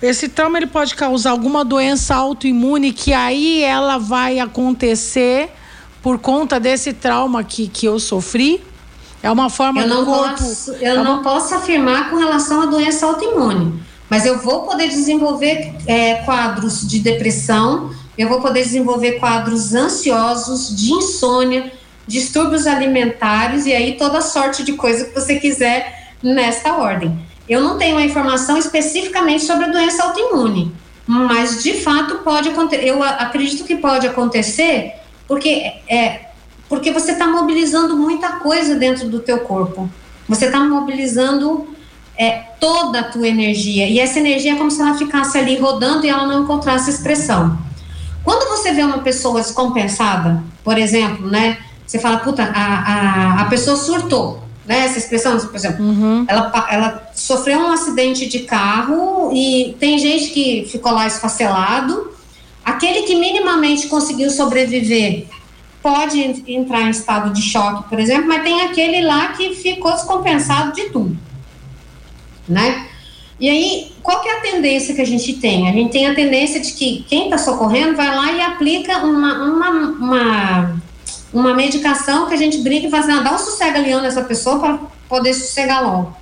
esse 0.01 0.29
trauma 0.29 0.59
ele 0.59 0.67
pode 0.67 0.95
causar 0.95 1.31
alguma 1.31 1.65
doença 1.65 2.15
autoimune 2.15 2.93
que 2.93 3.13
aí 3.13 3.63
ela 3.63 3.99
vai 3.99 4.39
acontecer 4.39 5.51
por 6.03 6.19
conta 6.19 6.59
desse 6.59 6.93
trauma 6.93 7.45
que, 7.45 7.69
que 7.69 7.87
eu 7.87 7.99
sofri? 7.99 8.63
É 9.23 9.31
uma 9.31 9.49
forma 9.49 9.83
eu 9.83 9.89
não 9.89 10.05
corpo. 10.05 10.37
Posso, 10.37 10.73
eu 10.73 10.87
é 10.87 10.95
uma... 10.95 11.05
não 11.05 11.23
posso 11.23 11.55
afirmar 11.55 12.11
com 12.11 12.17
relação 12.17 12.63
à 12.63 12.67
doença 12.67 13.07
autoimune. 13.07 13.83
Mas 14.15 14.25
eu 14.27 14.39
vou 14.39 14.63
poder 14.63 14.87
desenvolver 14.87 15.75
é, 15.89 16.15
quadros 16.25 16.87
de 16.87 17.01
depressão, 17.01 17.91
eu 18.17 18.29
vou 18.29 18.41
poder 18.41 18.63
desenvolver 18.63 19.19
quadros 19.19 19.75
ansiosos, 19.75 20.73
de 20.73 20.93
insônia, 20.93 21.73
distúrbios 22.07 22.65
alimentares 22.65 23.67
e 23.67 23.73
aí 23.73 23.97
toda 23.97 24.21
sorte 24.21 24.63
de 24.63 24.75
coisa 24.75 25.07
que 25.07 25.13
você 25.13 25.35
quiser 25.41 26.13
nesta 26.23 26.77
ordem. 26.77 27.19
Eu 27.49 27.61
não 27.61 27.77
tenho 27.77 27.97
a 27.97 28.05
informação 28.05 28.57
especificamente 28.57 29.43
sobre 29.43 29.65
a 29.65 29.69
doença 29.71 30.05
autoimune, 30.05 30.73
mas 31.05 31.61
de 31.61 31.73
fato 31.73 32.19
pode 32.19 32.51
acontecer. 32.51 32.85
Eu 32.87 33.03
acredito 33.03 33.65
que 33.65 33.75
pode 33.75 34.07
acontecer 34.07 34.93
porque 35.27 35.73
é 35.89 36.27
porque 36.69 36.93
você 36.93 37.11
está 37.11 37.27
mobilizando 37.27 37.97
muita 37.97 38.35
coisa 38.37 38.77
dentro 38.77 39.09
do 39.09 39.19
teu 39.19 39.41
corpo. 39.41 39.91
Você 40.29 40.47
está 40.47 40.61
mobilizando 40.61 41.74
é, 42.17 42.31
toda 42.61 43.01
a 43.01 43.05
tua 43.05 43.27
energia. 43.27 43.89
E 43.89 43.99
essa 43.99 44.19
energia 44.19 44.53
é 44.53 44.57
como 44.57 44.71
se 44.71 44.81
ela 44.81 44.95
ficasse 44.95 45.37
ali 45.37 45.57
rodando 45.59 46.07
e 46.07 46.09
ela 46.09 46.27
não 46.27 46.43
encontrasse 46.43 46.91
expressão. 46.91 47.59
Quando 48.23 48.49
você 48.49 48.73
vê 48.73 48.83
uma 48.83 48.99
pessoa 48.99 49.41
descompensada, 49.41 50.43
por 50.63 50.79
exemplo, 50.79 51.29
né? 51.29 51.59
Você 51.87 51.99
fala, 51.99 52.19
puta, 52.19 52.43
a, 52.43 52.49
a, 52.49 53.43
a 53.43 53.45
pessoa 53.47 53.77
surtou, 53.77 54.43
né? 54.65 54.87
Essa 54.87 54.99
expressão, 54.99 55.39
por 55.39 55.55
exemplo, 55.55 55.85
uhum. 55.85 56.25
ela, 56.27 56.67
ela 56.71 57.11
sofreu 57.15 57.59
um 57.59 57.71
acidente 57.71 58.27
de 58.27 58.41
carro 58.41 59.31
e 59.33 59.77
tem 59.79 59.99
gente 59.99 60.31
que 60.31 60.67
ficou 60.71 60.93
lá 60.93 61.07
esfacelado. 61.07 62.13
Aquele 62.65 63.03
que 63.03 63.15
minimamente 63.15 63.89
conseguiu 63.89 64.31
sobreviver 64.31 65.27
pode 65.83 66.19
entrar 66.49 66.81
em 66.81 66.91
estado 66.91 67.31
de 67.31 67.43
choque, 67.43 67.91
por 67.91 68.01
exemplo, 68.01 68.27
mas 68.27 68.43
tem 68.43 68.63
aquele 68.63 69.03
lá 69.03 69.29
que 69.35 69.55
ficou 69.55 69.93
descompensado 69.93 70.73
de 70.73 70.85
tudo, 70.85 71.15
né? 72.49 72.87
E 73.39 73.51
aí, 73.51 73.93
qual 74.03 74.21
que 74.21 74.29
é 74.29 74.39
a 74.39 74.41
tendência 74.41 74.95
que 74.95 75.01
a 75.01 75.07
gente 75.07 75.35
tem? 75.35 75.69
A 75.69 75.73
gente 75.73 75.91
tem 75.91 76.07
a 76.07 76.15
tendência 76.15 76.61
de 76.61 76.73
que 76.73 77.05
quem 77.09 77.25
está 77.25 77.37
socorrendo 77.37 77.97
vai 77.97 78.15
lá 78.15 78.33
e 78.33 78.41
aplica 78.41 78.99
uma, 78.99 79.45
uma, 79.45 79.71
uma, 79.71 80.83
uma 81.33 81.55
medicação 81.55 82.27
que 82.27 82.35
a 82.35 82.37
gente 82.37 82.59
brinca 82.59 82.87
e 82.87 82.91
fala 82.91 83.03
assim, 83.03 83.13
ah, 83.13 83.23
dá 83.23 83.35
um 83.35 83.39
sossega-leão 83.39 84.01
nessa 84.01 84.23
pessoa 84.23 84.61
para 84.61 84.79
poder 85.09 85.35
sossegar 85.35 85.83
logo. 85.83 86.17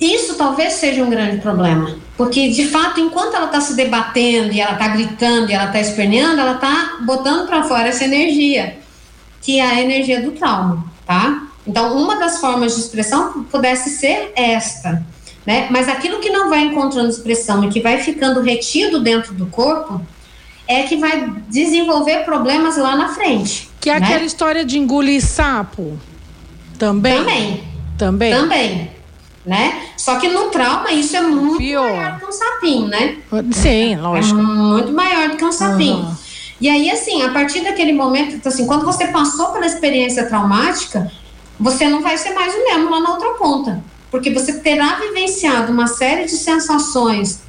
Isso 0.00 0.34
talvez 0.34 0.74
seja 0.74 1.04
um 1.04 1.10
grande 1.10 1.36
problema, 1.42 1.96
porque 2.16 2.48
de 2.48 2.66
fato, 2.68 2.98
enquanto 2.98 3.34
ela 3.34 3.46
está 3.46 3.60
se 3.60 3.74
debatendo 3.74 4.52
e 4.52 4.60
ela 4.60 4.72
está 4.72 4.88
gritando 4.88 5.50
e 5.50 5.52
ela 5.52 5.66
está 5.66 5.78
esperneando, 5.78 6.40
ela 6.40 6.54
está 6.54 6.98
botando 7.02 7.46
para 7.46 7.62
fora 7.64 7.88
essa 7.88 8.04
energia, 8.04 8.78
que 9.42 9.60
é 9.60 9.62
a 9.62 9.80
energia 9.80 10.22
do 10.22 10.32
trauma, 10.32 10.84
tá? 11.06 11.42
Então, 11.66 11.96
uma 11.98 12.16
das 12.16 12.40
formas 12.40 12.74
de 12.74 12.80
expressão 12.80 13.44
pudesse 13.44 13.90
ser 13.90 14.32
esta 14.34 15.04
né? 15.46 15.68
Mas 15.70 15.88
aquilo 15.88 16.20
que 16.20 16.30
não 16.30 16.48
vai 16.48 16.62
encontrando 16.62 17.08
expressão 17.08 17.64
e 17.64 17.68
que 17.68 17.80
vai 17.80 17.98
ficando 17.98 18.40
retido 18.40 19.00
dentro 19.00 19.34
do 19.34 19.46
corpo 19.46 20.00
é 20.66 20.82
que 20.82 20.96
vai 20.96 21.32
desenvolver 21.48 22.24
problemas 22.24 22.76
lá 22.76 22.94
na 22.96 23.08
frente. 23.08 23.68
Que 23.80 23.90
é 23.90 23.98
né? 23.98 24.06
aquela 24.06 24.24
história 24.24 24.64
de 24.64 24.78
engolir 24.78 25.24
sapo? 25.24 25.98
Também? 26.78 27.18
Também. 27.18 27.64
Também? 27.98 28.32
Também. 28.32 28.90
Né? 29.44 29.86
Só 29.96 30.16
que 30.16 30.28
no 30.28 30.50
trauma 30.50 30.92
isso 30.92 31.16
é 31.16 31.22
muito 31.22 31.58
Pior. 31.58 31.90
maior 31.90 32.12
do 32.12 32.20
que 32.20 32.26
um 32.26 32.32
sapinho, 32.32 32.86
né? 32.88 33.16
Sim, 33.52 33.96
lógico. 33.96 34.38
É 34.38 34.42
muito 34.42 34.92
maior 34.92 35.30
do 35.30 35.36
que 35.36 35.44
um 35.44 35.52
sapinho. 35.52 36.04
Uhum. 36.04 36.14
E 36.60 36.68
aí, 36.68 36.90
assim, 36.90 37.22
a 37.22 37.30
partir 37.30 37.60
daquele 37.60 37.92
momento, 37.92 38.46
assim, 38.46 38.66
quando 38.66 38.84
você 38.84 39.08
passou 39.08 39.46
pela 39.46 39.64
experiência 39.64 40.26
traumática, 40.26 41.10
você 41.58 41.88
não 41.88 42.02
vai 42.02 42.18
ser 42.18 42.34
mais 42.34 42.54
o 42.54 42.64
mesmo 42.64 42.90
lá 42.90 43.00
na 43.00 43.10
outra 43.12 43.30
ponta 43.30 43.82
porque 44.10 44.30
você 44.30 44.54
terá 44.54 44.96
vivenciado 44.96 45.72
uma 45.72 45.86
série 45.86 46.24
de 46.24 46.32
sensações 46.32 47.40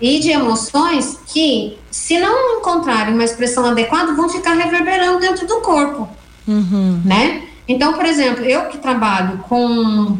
e 0.00 0.18
de 0.18 0.30
emoções 0.30 1.18
que, 1.26 1.78
se 1.90 2.18
não 2.18 2.58
encontrarem 2.58 3.14
uma 3.14 3.24
expressão 3.24 3.64
adequada, 3.64 4.14
vão 4.14 4.28
ficar 4.28 4.54
reverberando 4.54 5.20
dentro 5.20 5.46
do 5.46 5.60
corpo, 5.60 6.08
uhum. 6.46 7.00
né? 7.04 7.44
Então, 7.68 7.92
por 7.94 8.04
exemplo, 8.04 8.44
eu 8.44 8.66
que 8.68 8.78
trabalho 8.78 9.38
com 9.48 10.18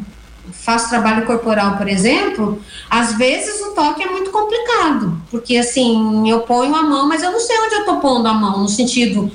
faço 0.53 0.89
trabalho 0.89 1.27
corporal, 1.27 1.77
por 1.77 1.89
exemplo, 1.89 2.61
às 2.89 3.17
vezes 3.17 3.61
o 3.63 3.71
toque 3.71 4.03
é 4.03 4.07
muito 4.07 4.31
complicado, 4.31 5.21
porque 5.31 5.57
assim, 5.57 6.29
eu 6.29 6.41
ponho 6.41 6.75
a 6.75 6.83
mão, 6.83 7.09
mas 7.09 7.23
eu 7.23 7.33
não 7.33 7.41
sei 7.41 7.59
onde 7.59 7.75
eu 7.75 7.81
estou 7.81 7.97
pondo 7.97 8.29
a 8.29 8.35
mão, 8.35 8.61
no 8.61 8.69
sentido 8.69 9.31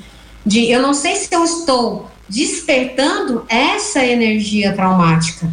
de 0.45 0.69
eu 0.71 0.81
não 0.81 0.93
sei 0.93 1.15
se 1.15 1.33
eu 1.33 1.43
estou 1.43 2.09
despertando 2.29 3.43
essa 3.49 4.05
energia 4.05 4.73
traumática. 4.73 5.51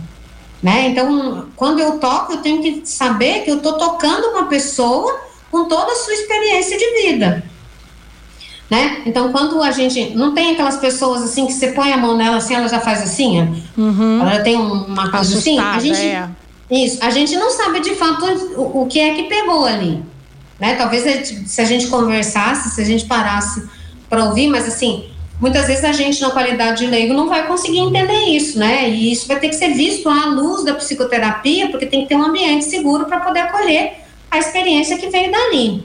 Né? 0.65 0.89
Então, 0.89 1.49
quando 1.57 1.79
eu 1.79 1.99
toco, 1.99 2.33
eu 2.33 2.39
tenho 2.39 2.63
que 2.63 2.81
saber 2.87 3.41
que 3.41 3.51
eu 3.51 3.59
estou 3.59 3.75
tocando 3.75 4.29
uma 4.29 4.47
pessoa 4.47 5.21
com 5.51 5.67
toda 5.67 5.93
a 5.93 5.95
sua 5.95 6.15
experiência 6.15 6.79
de 6.79 7.03
vida. 7.03 7.45
Né? 8.71 9.03
Então, 9.05 9.31
quando 9.31 9.63
a 9.63 9.71
gente. 9.71 10.15
Não 10.17 10.33
tem 10.33 10.53
aquelas 10.53 10.79
pessoas 10.79 11.23
assim 11.23 11.45
que 11.47 11.53
você 11.53 11.73
põe 11.73 11.93
a 11.93 11.99
mão 11.99 12.17
nela 12.17 12.39
assim, 12.39 12.55
ela 12.55 12.67
já 12.67 12.81
faz 12.81 13.03
assim, 13.03 13.63
uhum. 13.77 14.23
ela 14.23 14.41
tem 14.41 14.57
uma 14.57 15.11
coisa 15.11 15.37
assim. 15.37 15.59
A 15.59 15.79
gente, 15.79 16.01
é. 16.01 16.31
Isso, 16.71 16.99
a 17.05 17.11
gente 17.11 17.37
não 17.37 17.51
sabe 17.51 17.81
de 17.81 17.95
fato 17.95 18.25
o, 18.57 18.85
o 18.85 18.87
que 18.87 18.99
é 18.99 19.13
que 19.13 19.25
pegou 19.25 19.67
ali. 19.67 20.03
Né? 20.59 20.77
Talvez 20.77 21.29
se 21.47 21.61
a 21.61 21.65
gente 21.67 21.89
conversasse, 21.89 22.71
se 22.71 22.81
a 22.81 22.85
gente 22.85 23.05
parasse 23.05 23.69
para 24.09 24.25
ouvir, 24.25 24.49
mas 24.49 24.67
assim, 24.67 25.11
muitas 25.41 25.67
vezes 25.67 25.85
a 25.85 25.93
gente, 25.93 26.21
na 26.21 26.31
qualidade 26.31 26.85
de 26.85 26.91
leigo, 26.91 27.15
não 27.15 27.29
vai 27.29 27.47
conseguir 27.47 27.79
entender 27.79 28.25
isso, 28.29 28.59
né? 28.59 28.89
E 28.89 29.13
isso 29.13 29.27
vai 29.27 29.39
ter 29.39 29.49
que 29.49 29.57
ser 29.57 29.75
visto 29.75 30.09
à 30.09 30.27
luz 30.27 30.65
da 30.65 30.75
psicoterapia, 30.75 31.69
porque 31.69 31.87
tem 31.87 32.03
que 32.03 32.09
ter 32.09 32.17
um 32.17 32.25
ambiente 32.25 32.65
seguro 32.65 33.07
para 33.07 33.21
poder 33.21 33.41
acolher 33.41 34.05
a 34.31 34.39
experiência 34.39 34.99
que 34.99 35.09
veio 35.09 35.31
dali, 35.31 35.85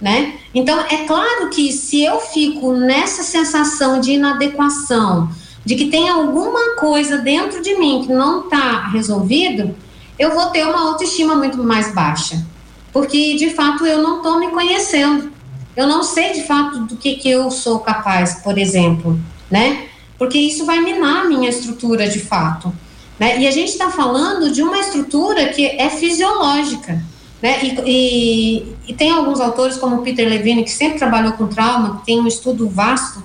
né? 0.00 0.34
Então, 0.54 0.78
é 0.90 1.04
claro 1.06 1.50
que 1.50 1.72
se 1.72 2.04
eu 2.04 2.20
fico 2.20 2.72
nessa 2.72 3.22
sensação 3.22 4.00
de 4.00 4.12
inadequação, 4.12 5.28
de 5.64 5.74
que 5.74 5.86
tem 5.86 6.08
alguma 6.08 6.76
coisa 6.76 7.18
dentro 7.18 7.60
de 7.60 7.76
mim 7.76 8.04
que 8.06 8.12
não 8.12 8.44
está 8.44 8.88
resolvido, 8.88 9.74
eu 10.18 10.34
vou 10.34 10.46
ter 10.46 10.64
uma 10.64 10.90
autoestima 10.90 11.34
muito 11.34 11.62
mais 11.62 11.92
baixa, 11.92 12.44
porque 12.92 13.34
de 13.34 13.50
fato 13.50 13.84
eu 13.84 14.02
não 14.02 14.18
estou 14.18 14.38
me 14.38 14.48
conhecendo 14.48 15.35
eu 15.76 15.86
não 15.86 16.02
sei 16.02 16.32
de 16.32 16.42
fato 16.44 16.80
do 16.80 16.96
que, 16.96 17.16
que 17.16 17.30
eu 17.30 17.50
sou 17.50 17.80
capaz, 17.80 18.40
por 18.42 18.56
exemplo, 18.56 19.20
né? 19.50 19.88
Porque 20.18 20.38
isso 20.38 20.64
vai 20.64 20.80
minar 20.80 21.22
a 21.22 21.28
minha 21.28 21.48
estrutura 21.48 22.08
de 22.08 22.18
fato. 22.18 22.72
Né? 23.18 23.40
E 23.40 23.46
a 23.46 23.50
gente 23.50 23.68
está 23.68 23.90
falando 23.90 24.50
de 24.50 24.62
uma 24.62 24.78
estrutura 24.78 25.48
que 25.48 25.66
é 25.66 25.90
fisiológica. 25.90 27.02
Né? 27.42 27.58
E, 27.62 27.80
e, 27.86 28.76
e, 28.88 28.94
tem 28.94 29.10
alguns 29.10 29.40
autores, 29.40 29.76
como 29.76 30.02
Peter 30.02 30.26
Levine, 30.28 30.64
que 30.64 30.70
sempre 30.70 30.98
trabalhou 30.98 31.32
com 31.32 31.46
trauma, 31.46 31.98
que 31.98 32.06
tem 32.06 32.18
um 32.18 32.26
estudo 32.26 32.68
vasto 32.68 33.22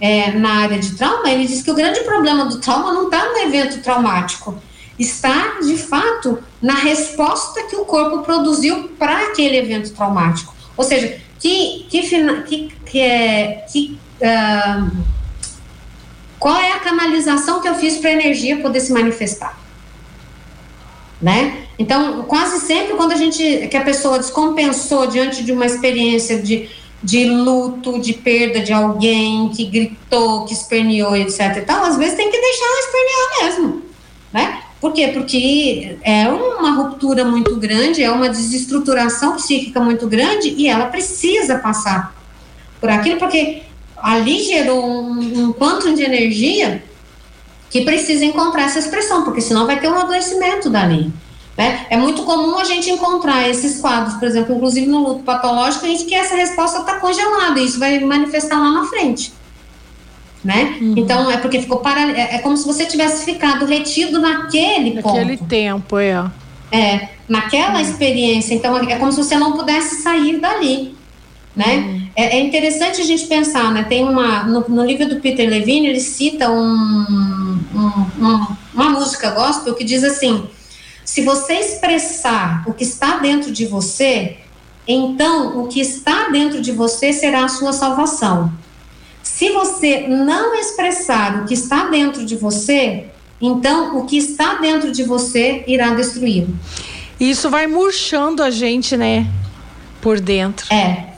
é, 0.00 0.32
na 0.32 0.60
área 0.62 0.78
de 0.78 0.94
trauma, 0.94 1.28
ele 1.28 1.46
diz 1.46 1.62
que 1.62 1.70
o 1.70 1.74
grande 1.74 2.00
problema 2.00 2.44
do 2.44 2.60
trauma 2.60 2.92
não 2.92 3.06
está 3.06 3.24
no 3.24 3.38
evento 3.38 3.82
traumático, 3.82 4.56
está, 4.98 5.58
de 5.60 5.76
fato, 5.76 6.38
na 6.62 6.74
resposta 6.74 7.64
que 7.64 7.74
o 7.74 7.84
corpo 7.84 8.18
produziu 8.18 8.90
para 8.98 9.28
aquele 9.28 9.56
evento 9.56 9.92
traumático. 9.92 10.54
Ou 10.76 10.84
seja, 10.84 11.20
que, 11.44 11.84
que, 11.90 12.00
que, 12.46 12.68
que, 12.86 13.00
é, 13.00 13.66
que 13.70 13.98
uh, 14.22 14.90
qual 16.38 16.56
é 16.56 16.72
a 16.72 16.78
canalização 16.78 17.60
que 17.60 17.68
eu 17.68 17.74
fiz 17.74 17.98
para 17.98 18.08
a 18.08 18.12
energia 18.14 18.62
poder 18.62 18.80
se 18.80 18.90
manifestar, 18.90 19.60
né? 21.20 21.66
Então, 21.78 22.22
quase 22.22 22.64
sempre 22.66 22.94
quando 22.94 23.12
a 23.12 23.16
gente, 23.16 23.68
que 23.68 23.76
a 23.76 23.84
pessoa 23.84 24.18
descompensou 24.18 25.06
diante 25.06 25.44
de 25.44 25.52
uma 25.52 25.66
experiência 25.66 26.40
de, 26.40 26.70
de 27.02 27.26
luto, 27.26 28.00
de 28.00 28.14
perda 28.14 28.60
de 28.60 28.72
alguém, 28.72 29.50
que 29.50 29.66
gritou, 29.66 30.46
que 30.46 30.54
esperneou, 30.54 31.14
etc 31.14 31.58
e 31.58 31.60
tal, 31.60 31.84
às 31.84 31.98
vezes 31.98 32.16
tem 32.16 32.30
que 32.30 32.40
deixar 32.40 32.64
ela 32.64 32.80
espernear 32.80 33.42
mesmo, 33.42 33.82
né? 34.32 34.63
Por 34.84 34.92
quê? 34.92 35.08
Porque 35.14 35.96
é 36.02 36.28
uma 36.28 36.72
ruptura 36.72 37.24
muito 37.24 37.56
grande, 37.56 38.02
é 38.02 38.10
uma 38.10 38.28
desestruturação 38.28 39.34
psíquica 39.36 39.80
muito 39.80 40.06
grande 40.06 40.50
e 40.58 40.68
ela 40.68 40.88
precisa 40.88 41.56
passar 41.56 42.14
por 42.78 42.90
aquilo, 42.90 43.18
porque 43.18 43.62
ali 43.96 44.44
gerou 44.44 44.84
um, 44.84 45.44
um 45.44 45.52
quanto 45.54 45.94
de 45.94 46.02
energia 46.02 46.84
que 47.70 47.80
precisa 47.80 48.26
encontrar 48.26 48.64
essa 48.64 48.78
expressão, 48.78 49.24
porque 49.24 49.40
senão 49.40 49.66
vai 49.66 49.80
ter 49.80 49.88
um 49.88 49.98
adoecimento 49.98 50.68
dali. 50.68 51.10
Né? 51.56 51.86
É 51.88 51.96
muito 51.96 52.22
comum 52.24 52.58
a 52.58 52.64
gente 52.64 52.90
encontrar 52.90 53.48
esses 53.48 53.80
quadros, 53.80 54.16
por 54.16 54.28
exemplo, 54.28 54.54
inclusive 54.54 54.86
no 54.86 54.98
luto 54.98 55.22
patológico, 55.22 55.86
a 55.86 55.88
gente 55.88 56.04
que 56.04 56.14
essa 56.14 56.36
resposta 56.36 56.80
está 56.80 56.96
congelada, 56.96 57.58
e 57.58 57.64
isso 57.64 57.78
vai 57.78 58.00
manifestar 58.00 58.58
lá 58.58 58.70
na 58.70 58.84
frente 58.84 59.32
né? 60.44 60.76
Uhum. 60.80 60.94
Então 60.96 61.30
é 61.30 61.38
porque 61.38 61.60
ficou 61.60 61.78
para 61.78 62.12
é, 62.12 62.36
é, 62.36 62.38
como 62.38 62.56
se 62.56 62.66
você 62.66 62.84
tivesse 62.84 63.24
ficado 63.24 63.64
retido 63.64 64.20
naquele 64.20 65.00
ponto. 65.00 65.16
Naquele 65.16 65.36
tempo, 65.38 65.98
é. 65.98 66.30
É, 66.70 67.08
naquela 67.28 67.76
uhum. 67.76 67.80
experiência. 67.80 68.54
Então 68.54 68.76
é 68.76 68.96
como 68.96 69.10
se 69.10 69.18
você 69.18 69.36
não 69.36 69.52
pudesse 69.52 70.02
sair 70.02 70.38
dali, 70.38 70.94
né? 71.56 71.76
Uhum. 71.76 72.08
É, 72.14 72.36
é, 72.36 72.40
interessante 72.40 73.00
a 73.00 73.04
gente 73.04 73.26
pensar, 73.26 73.72
né? 73.72 73.84
Tem 73.84 74.04
uma 74.04 74.42
no, 74.42 74.68
no 74.68 74.84
livro 74.84 75.08
do 75.08 75.16
Peter 75.16 75.48
Levine 75.48 75.88
ele 75.88 76.00
cita 76.00 76.50
um, 76.50 77.58
um, 77.74 78.06
um, 78.20 78.46
uma 78.74 78.90
música 78.90 79.30
gospel 79.30 79.74
que 79.74 79.84
diz 79.84 80.04
assim: 80.04 80.46
se 81.04 81.22
você 81.22 81.54
expressar 81.54 82.64
o 82.66 82.74
que 82.74 82.84
está 82.84 83.16
dentro 83.16 83.50
de 83.50 83.64
você, 83.64 84.36
então 84.86 85.62
o 85.62 85.68
que 85.68 85.80
está 85.80 86.28
dentro 86.28 86.60
de 86.60 86.70
você 86.70 87.14
será 87.14 87.44
a 87.44 87.48
sua 87.48 87.72
salvação. 87.72 88.52
Se 89.24 89.50
você 89.50 90.06
não 90.06 90.54
expressar 90.54 91.42
o 91.42 91.46
que 91.46 91.54
está 91.54 91.86
dentro 91.86 92.26
de 92.26 92.36
você, 92.36 93.06
então 93.40 93.96
o 93.96 94.04
que 94.04 94.18
está 94.18 94.56
dentro 94.56 94.92
de 94.92 95.02
você 95.02 95.64
irá 95.66 95.94
destruí-lo. 95.94 96.54
Isso 97.18 97.48
vai 97.48 97.66
murchando 97.66 98.42
a 98.42 98.50
gente, 98.50 98.98
né? 98.98 99.26
Por 100.02 100.20
dentro. 100.20 100.66
É. 100.72 101.14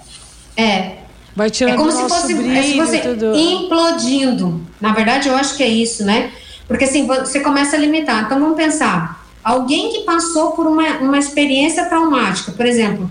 É. 0.56 0.98
Vai 1.34 1.50
tirando 1.50 1.74
é 1.74 1.76
como 1.76 1.90
se 1.90 2.08
fosse, 2.08 2.32
brilho, 2.32 2.56
é, 2.56 2.62
se 2.62 2.76
fosse 2.76 3.02
implodindo. 3.34 4.64
Na 4.80 4.92
verdade, 4.92 5.28
eu 5.28 5.36
acho 5.36 5.56
que 5.56 5.64
é 5.64 5.68
isso, 5.68 6.04
né? 6.04 6.30
Porque 6.68 6.84
assim, 6.84 7.06
você 7.06 7.40
começa 7.40 7.76
a 7.76 7.78
limitar. 7.78 8.24
Então 8.24 8.38
vamos 8.38 8.56
pensar. 8.56 9.26
Alguém 9.42 9.92
que 9.92 10.00
passou 10.04 10.52
por 10.52 10.66
uma, 10.66 10.98
uma 10.98 11.18
experiência 11.18 11.84
traumática, 11.86 12.52
por 12.52 12.66
exemplo, 12.66 13.10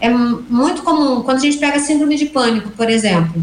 é 0.00 0.08
muito 0.08 0.82
comum 0.82 1.22
quando 1.22 1.38
a 1.38 1.40
gente 1.40 1.58
pega 1.58 1.80
síndrome 1.80 2.16
de 2.16 2.26
pânico, 2.26 2.70
por 2.70 2.88
exemplo 2.88 3.42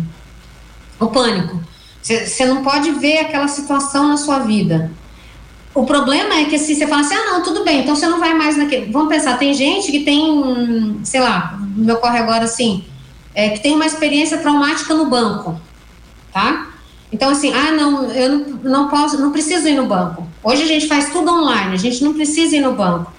o 0.99 1.07
pânico. 1.07 1.59
Você 2.01 2.45
não 2.45 2.63
pode 2.63 2.91
ver 2.91 3.19
aquela 3.19 3.47
situação 3.47 4.09
na 4.09 4.17
sua 4.17 4.39
vida. 4.39 4.91
O 5.73 5.85
problema 5.85 6.35
é 6.35 6.45
que 6.45 6.59
se 6.59 6.75
você 6.75 6.85
fala 6.85 7.01
assim, 7.01 7.15
ah, 7.15 7.31
não, 7.31 7.43
tudo 7.43 7.63
bem, 7.63 7.81
então 7.81 7.95
você 7.95 8.05
não 8.07 8.19
vai 8.19 8.33
mais 8.33 8.57
naquele. 8.57 8.91
Vamos 8.91 9.09
pensar, 9.09 9.37
tem 9.37 9.53
gente 9.53 9.91
que 9.91 10.01
tem, 10.01 10.99
sei 11.03 11.19
lá, 11.19 11.57
me 11.75 11.91
ocorre 11.91 12.19
agora 12.19 12.43
assim, 12.43 12.83
é, 13.33 13.49
que 13.49 13.59
tem 13.59 13.73
uma 13.73 13.85
experiência 13.85 14.37
traumática 14.37 14.93
no 14.93 15.05
banco, 15.05 15.59
tá? 16.31 16.67
Então, 17.11 17.29
assim, 17.29 17.53
ah, 17.53 17.71
não, 17.71 18.03
eu 18.11 18.29
não, 18.29 18.45
não 18.63 18.87
posso, 18.87 19.19
não 19.19 19.31
preciso 19.31 19.67
ir 19.67 19.75
no 19.75 19.85
banco. 19.85 20.27
Hoje 20.43 20.63
a 20.63 20.67
gente 20.67 20.87
faz 20.87 21.11
tudo 21.11 21.31
online, 21.31 21.73
a 21.73 21.77
gente 21.77 22.03
não 22.03 22.13
precisa 22.13 22.55
ir 22.55 22.61
no 22.61 22.73
banco. 22.73 23.11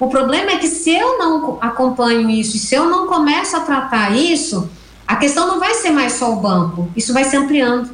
O 0.00 0.08
problema 0.08 0.52
é 0.52 0.56
que 0.56 0.66
se 0.66 0.90
eu 0.90 1.18
não 1.18 1.58
acompanho 1.60 2.28
isso, 2.30 2.58
se 2.58 2.74
eu 2.74 2.88
não 2.88 3.06
começo 3.06 3.56
a 3.56 3.60
tratar 3.60 4.16
isso, 4.16 4.68
a 5.12 5.16
questão 5.16 5.46
não 5.46 5.60
vai 5.60 5.74
ser 5.74 5.90
mais 5.90 6.14
só 6.14 6.32
o 6.32 6.36
banco, 6.36 6.90
isso 6.96 7.12
vai 7.12 7.24
se 7.24 7.36
ampliando. 7.36 7.90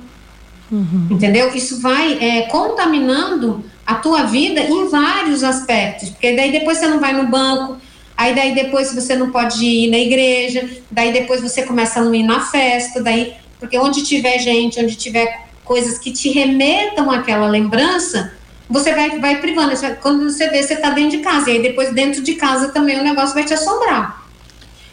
Uhum. 0.70 1.08
Entendeu? 1.10 1.52
Isso 1.52 1.80
vai 1.80 2.16
é, 2.20 2.42
contaminando 2.42 3.64
a 3.84 3.96
tua 3.96 4.22
vida 4.22 4.60
em 4.60 4.88
vários 4.88 5.42
aspectos, 5.42 6.10
porque 6.10 6.36
daí 6.36 6.52
depois 6.52 6.78
você 6.78 6.86
não 6.86 7.00
vai 7.00 7.12
no 7.12 7.26
banco, 7.26 7.76
aí 8.16 8.36
daí 8.36 8.54
depois 8.54 8.94
você 8.94 9.16
não 9.16 9.32
pode 9.32 9.64
ir 9.64 9.90
na 9.90 9.98
igreja, 9.98 10.68
daí 10.88 11.12
depois 11.12 11.40
você 11.40 11.62
começa 11.62 11.98
a 11.98 12.04
não 12.04 12.14
ir 12.14 12.22
na 12.22 12.40
festa, 12.40 13.02
daí 13.02 13.32
porque 13.58 13.76
onde 13.76 14.04
tiver 14.04 14.38
gente, 14.38 14.78
onde 14.78 14.94
tiver 14.94 15.48
coisas 15.64 15.98
que 15.98 16.12
te 16.12 16.30
remetam 16.30 17.10
àquela 17.10 17.48
lembrança, 17.48 18.32
você 18.70 18.94
vai, 18.94 19.18
vai 19.18 19.40
privando. 19.40 19.72
Quando 20.00 20.30
você 20.30 20.48
vê, 20.50 20.62
você 20.62 20.74
está 20.74 20.90
dentro 20.90 21.18
de 21.18 21.24
casa. 21.24 21.50
E 21.50 21.54
aí 21.54 21.62
depois 21.62 21.92
dentro 21.92 22.22
de 22.22 22.34
casa 22.34 22.68
também 22.68 23.00
o 23.00 23.02
negócio 23.02 23.34
vai 23.34 23.42
te 23.42 23.54
assombrar. 23.54 24.27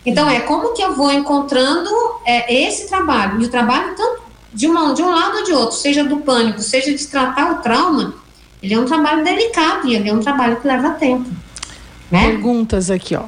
Então, 0.06 0.30
é 0.30 0.42
como 0.42 0.74
que 0.74 0.82
eu 0.82 0.94
vou 0.94 1.12
encontrando 1.12 1.90
é, 2.26 2.68
esse 2.68 2.88
trabalho. 2.88 3.42
E 3.42 3.46
o 3.46 3.50
trabalho, 3.50 3.96
tanto 3.96 4.22
de, 4.54 4.68
uma, 4.68 4.94
de 4.94 5.02
um 5.02 5.10
lado 5.10 5.38
ou 5.38 5.44
de 5.44 5.52
outro, 5.52 5.76
seja 5.76 6.04
do 6.04 6.18
pânico, 6.18 6.62
seja 6.62 6.94
de 6.94 7.08
tratar 7.08 7.54
o 7.54 7.56
trauma, 7.56 8.14
ele 8.62 8.74
é 8.74 8.80
um 8.80 8.86
trabalho 8.86 9.24
delicado 9.24 9.88
e 9.88 9.96
ele 9.96 10.10
é 10.10 10.14
um 10.14 10.20
trabalho 10.20 10.58
que 10.58 10.68
leva 10.68 10.92
tempo. 10.92 11.30
Né? 12.10 12.28
Perguntas 12.28 12.90
aqui, 12.92 13.16
ó. 13.16 13.26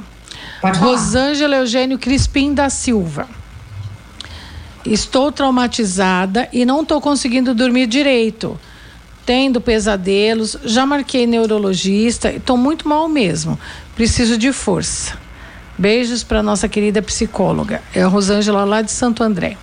Pode 0.62 0.80
Rosângela 0.80 1.58
Eugênio 1.58 2.00
Crispim 2.00 2.54
da 2.54 2.70
Silva. 2.70 3.28
Estou 4.86 5.32
traumatizada 5.32 6.48
e 6.54 6.66
não 6.66 6.82
estou 6.82 7.02
conseguindo 7.02 7.54
dormir 7.54 7.88
direito. 7.88 8.60
Tendo 9.26 9.60
pesadelos, 9.60 10.56
já 10.64 10.86
marquei 10.86 11.28
neurologista 11.28 12.32
e 12.32 12.38
estou 12.38 12.56
muito 12.56 12.88
mal 12.88 13.10
mesmo. 13.10 13.60
Preciso 13.96 14.38
de 14.38 14.54
força. 14.54 15.18
Beijos 15.78 16.24
para 16.24 16.42
nossa 16.42 16.68
querida 16.68 17.02
psicóloga. 17.02 17.82
É 17.94 18.02
a 18.02 18.08
Rosângela 18.08 18.64
lá 18.66 18.82
de 18.82 18.92
Santo 18.92 19.24
André. 19.24 19.58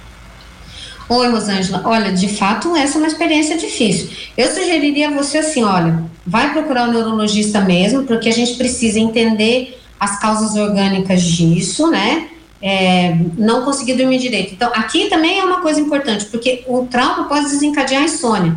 Oi, 1.08 1.28
Rosângela. 1.28 1.82
Olha, 1.84 2.12
de 2.12 2.28
fato, 2.28 2.74
essa 2.76 2.96
é 2.96 2.98
uma 2.98 3.08
experiência 3.08 3.58
difícil. 3.58 4.10
Eu 4.36 4.48
sugeriria 4.48 5.08
a 5.08 5.12
você 5.12 5.38
assim: 5.38 5.62
olha, 5.64 6.02
vai 6.26 6.52
procurar 6.52 6.88
o 6.88 6.92
neurologista 6.92 7.60
mesmo, 7.60 8.04
porque 8.04 8.28
a 8.28 8.32
gente 8.32 8.54
precisa 8.54 8.98
entender 8.98 9.80
as 9.98 10.18
causas 10.20 10.56
orgânicas 10.56 11.22
disso, 11.22 11.90
né? 11.90 12.28
é, 12.66 13.14
não 13.36 13.62
conseguir 13.62 13.92
dormir 13.92 14.18
direito. 14.18 14.54
Então, 14.54 14.72
aqui 14.74 15.10
também 15.10 15.38
é 15.38 15.44
uma 15.44 15.60
coisa 15.60 15.78
importante, 15.78 16.24
porque 16.24 16.64
o 16.66 16.86
trauma 16.86 17.24
pode 17.24 17.44
desencadear 17.50 18.00
a 18.00 18.04
insônia. 18.06 18.56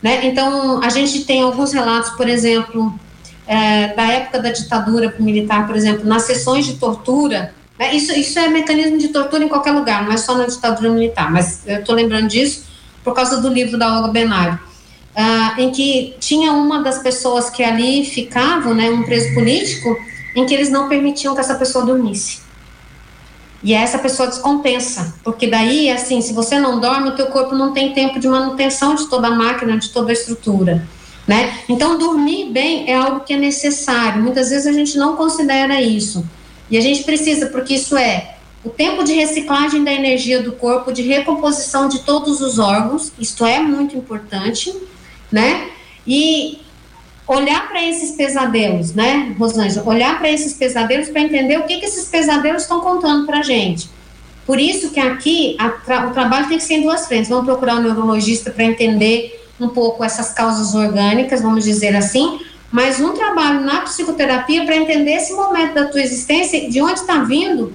Né? 0.00 0.24
Então, 0.28 0.80
a 0.80 0.88
gente 0.88 1.24
tem 1.24 1.42
alguns 1.42 1.72
relatos, 1.72 2.10
por 2.10 2.28
exemplo, 2.28 2.94
é, 3.50 3.88
da 3.94 4.04
época 4.04 4.38
da 4.38 4.52
ditadura 4.52 5.12
militar, 5.18 5.66
por 5.66 5.74
exemplo, 5.74 6.06
nas 6.06 6.22
sessões 6.22 6.64
de 6.64 6.74
tortura. 6.74 7.52
Né? 7.76 7.96
Isso, 7.96 8.12
isso 8.12 8.38
é 8.38 8.46
mecanismo 8.46 8.96
de 8.96 9.08
tortura 9.08 9.42
em 9.42 9.48
qualquer 9.48 9.72
lugar, 9.72 10.04
não 10.04 10.12
é 10.12 10.16
só 10.16 10.38
na 10.38 10.46
ditadura 10.46 10.88
militar, 10.88 11.32
mas 11.32 11.66
eu 11.66 11.80
estou 11.80 11.96
lembrando 11.96 12.28
disso 12.28 12.66
por 13.02 13.12
causa 13.12 13.40
do 13.40 13.48
livro 13.48 13.76
da 13.76 13.96
Olga 13.96 14.12
Benário. 14.12 14.56
Ah, 15.16 15.56
em 15.58 15.72
que 15.72 16.14
tinha 16.20 16.52
uma 16.52 16.80
das 16.80 17.02
pessoas 17.02 17.50
que 17.50 17.64
ali 17.64 18.04
ficavam, 18.04 18.72
né, 18.72 18.88
um 18.88 19.02
preso 19.02 19.34
político, 19.34 19.96
em 20.36 20.46
que 20.46 20.54
eles 20.54 20.70
não 20.70 20.88
permitiam 20.88 21.34
que 21.34 21.40
essa 21.40 21.56
pessoa 21.56 21.84
dormisse. 21.84 22.38
E 23.64 23.74
essa 23.74 23.98
pessoa 23.98 24.28
descompensa, 24.28 25.14
porque 25.24 25.48
daí, 25.48 25.90
assim, 25.90 26.20
se 26.20 26.32
você 26.32 26.60
não 26.60 26.78
dorme, 26.78 27.08
o 27.08 27.16
teu 27.16 27.26
corpo 27.26 27.56
não 27.56 27.72
tem 27.72 27.92
tempo 27.92 28.20
de 28.20 28.28
manutenção 28.28 28.94
de 28.94 29.08
toda 29.08 29.26
a 29.26 29.32
máquina, 29.32 29.76
de 29.76 29.88
toda 29.88 30.10
a 30.10 30.12
estrutura, 30.12 30.86
né? 31.30 31.60
Então, 31.68 31.96
dormir 31.96 32.46
bem 32.46 32.90
é 32.90 32.96
algo 32.96 33.20
que 33.20 33.32
é 33.32 33.36
necessário. 33.36 34.20
Muitas 34.20 34.50
vezes 34.50 34.66
a 34.66 34.72
gente 34.72 34.98
não 34.98 35.14
considera 35.14 35.80
isso. 35.80 36.28
E 36.68 36.76
a 36.76 36.80
gente 36.80 37.04
precisa, 37.04 37.46
porque 37.46 37.74
isso 37.74 37.96
é 37.96 38.34
o 38.64 38.68
tempo 38.68 39.04
de 39.04 39.12
reciclagem 39.12 39.84
da 39.84 39.92
energia 39.92 40.42
do 40.42 40.50
corpo, 40.50 40.92
de 40.92 41.02
recomposição 41.02 41.88
de 41.88 42.00
todos 42.00 42.40
os 42.40 42.58
órgãos, 42.58 43.12
isto 43.16 43.46
é 43.46 43.60
muito 43.60 43.96
importante, 43.96 44.74
né? 45.30 45.68
E 46.04 46.58
olhar 47.28 47.68
para 47.68 47.80
esses 47.86 48.16
pesadelos, 48.16 48.92
né, 48.92 49.32
Rosângela? 49.38 49.88
Olhar 49.88 50.18
para 50.18 50.32
esses 50.32 50.54
pesadelos 50.54 51.10
para 51.10 51.20
entender 51.20 51.58
o 51.58 51.62
que, 51.62 51.76
que 51.78 51.86
esses 51.86 52.08
pesadelos 52.08 52.62
estão 52.62 52.80
contando 52.80 53.24
para 53.24 53.38
a 53.38 53.42
gente. 53.44 53.88
Por 54.44 54.58
isso 54.58 54.90
que 54.90 54.98
aqui 54.98 55.56
tra 55.84 56.08
o 56.08 56.10
trabalho 56.10 56.48
tem 56.48 56.58
que 56.58 56.64
ser 56.64 56.74
em 56.74 56.82
duas 56.82 57.06
frentes. 57.06 57.30
Vamos 57.30 57.44
procurar 57.44 57.76
um 57.76 57.82
neurologista 57.82 58.50
para 58.50 58.64
entender 58.64 59.39
um 59.60 59.68
pouco 59.68 60.02
essas 60.02 60.32
causas 60.32 60.74
orgânicas, 60.74 61.42
vamos 61.42 61.64
dizer 61.64 61.94
assim, 61.94 62.40
mas 62.70 63.00
um 63.00 63.12
trabalho 63.12 63.60
na 63.60 63.80
psicoterapia 63.82 64.64
para 64.64 64.76
entender 64.76 65.12
esse 65.12 65.32
momento 65.32 65.74
da 65.74 65.86
tua 65.86 66.00
existência, 66.00 66.70
de 66.70 66.80
onde 66.80 67.00
está 67.00 67.22
vindo 67.24 67.74